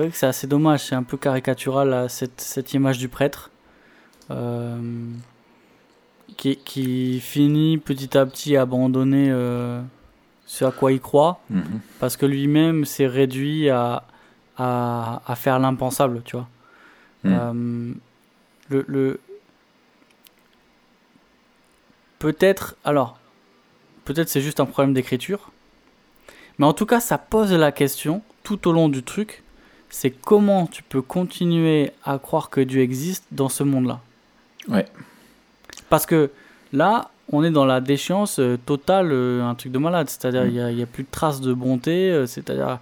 [0.00, 3.50] vrai que c'est assez dommage, c'est un peu caricatural là, cette, cette image du prêtre
[3.50, 3.57] euh,
[6.36, 9.80] qui, qui finit petit à petit à abandonner euh,
[10.46, 11.80] ce à quoi il croit Mhm.
[11.98, 14.04] parce que lui-même s'est réduit à,
[14.56, 16.48] à, à faire l'impensable, tu vois.
[17.24, 17.32] Mm.
[17.32, 17.92] Euh,
[18.70, 19.20] le, le...
[22.18, 23.18] Peut-être, alors,
[24.04, 25.50] peut-être c'est juste un problème d'écriture,
[26.58, 29.42] mais en tout cas, ça pose la question tout au long du truc,
[29.90, 34.00] c'est comment tu peux continuer à croire que Dieu existe dans ce monde-là.
[34.68, 34.86] Ouais.
[35.88, 36.30] Parce que
[36.72, 40.08] là, on est dans la déchéance euh, totale, euh, un truc de malade.
[40.08, 40.70] C'est-à-dire, Mm.
[40.70, 42.10] il n'y a, plus de traces de bonté.
[42.10, 42.78] euh, C'est-à-dire,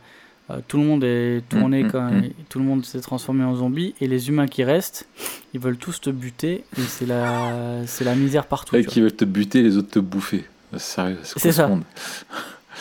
[0.51, 2.31] euh, tout le monde est tourné, mm, quand, mm.
[2.49, 3.95] tout le monde s'est transformé en zombie.
[4.01, 5.07] Et les humains qui restent,
[5.55, 6.65] ils veulent tous te buter.
[6.79, 8.77] Et c'est la, c'est la misère partout.
[8.77, 10.45] Tu qui veulent te buter, les autres te bouffer.
[10.77, 11.71] Sérieux, c'est ça.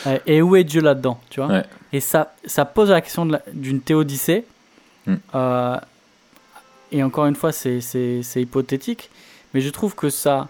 [0.04, 1.48] Ouais, Et où est Dieu là-dedans, tu vois?
[1.48, 1.64] Ouais.
[1.90, 4.44] Et ça, ça pose la question de la- d'une théodicée.
[5.06, 5.14] Mm.
[5.34, 5.76] Euh,
[6.92, 7.80] et encore une fois, c'est,
[8.36, 9.10] hypothétique.
[9.54, 10.48] Mais je trouve que ça,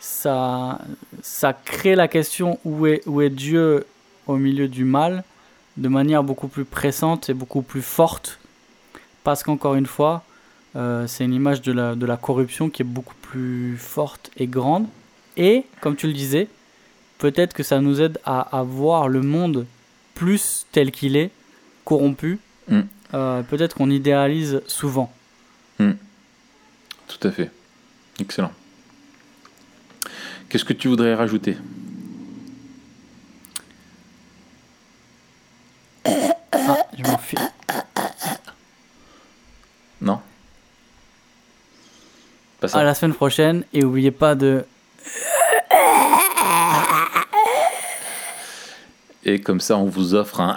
[0.00, 0.80] ça,
[1.22, 3.86] ça crée la question où est, où est Dieu
[4.26, 5.24] au milieu du mal
[5.76, 8.38] de manière beaucoup plus pressante et beaucoup plus forte.
[9.22, 10.24] Parce qu'encore une fois,
[10.76, 14.46] euh, c'est une image de la, de la corruption qui est beaucoup plus forte et
[14.46, 14.86] grande.
[15.36, 16.48] Et, comme tu le disais,
[17.18, 19.66] peut-être que ça nous aide à, à voir le monde
[20.14, 21.30] plus tel qu'il est,
[21.84, 22.38] corrompu.
[22.68, 22.80] Mm.
[23.14, 25.10] Euh, peut-être qu'on idéalise souvent.
[25.78, 27.50] Tout à fait.
[28.20, 28.52] Excellent.
[30.48, 31.56] Qu'est-ce que tu voudrais rajouter?
[36.04, 37.38] Ah, je m'en file.
[40.00, 40.20] Non?
[42.60, 42.78] Pas ça.
[42.78, 44.64] À la semaine prochaine et n'oubliez pas de
[49.24, 50.56] Et comme ça, on vous offre un.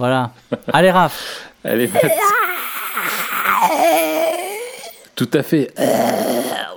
[0.00, 0.30] Voilà.
[0.72, 1.50] Allez Raph.
[1.62, 2.10] Allez, Matt.
[5.14, 5.74] Tout à fait.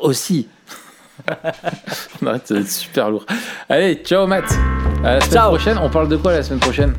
[0.01, 0.49] aussi.
[2.21, 3.25] non, ça va être super lourd.
[3.69, 4.43] Allez, ciao, Matt.
[5.05, 5.49] À la semaine Ciao.
[5.51, 5.77] prochaine.
[5.81, 6.93] On parle de quoi la semaine prochaine?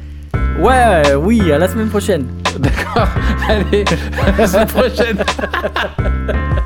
[0.58, 2.26] Ouais, oui, à la semaine prochaine.
[2.58, 3.08] D'accord.
[3.46, 3.84] Allez,
[4.26, 5.24] à la semaine prochaine.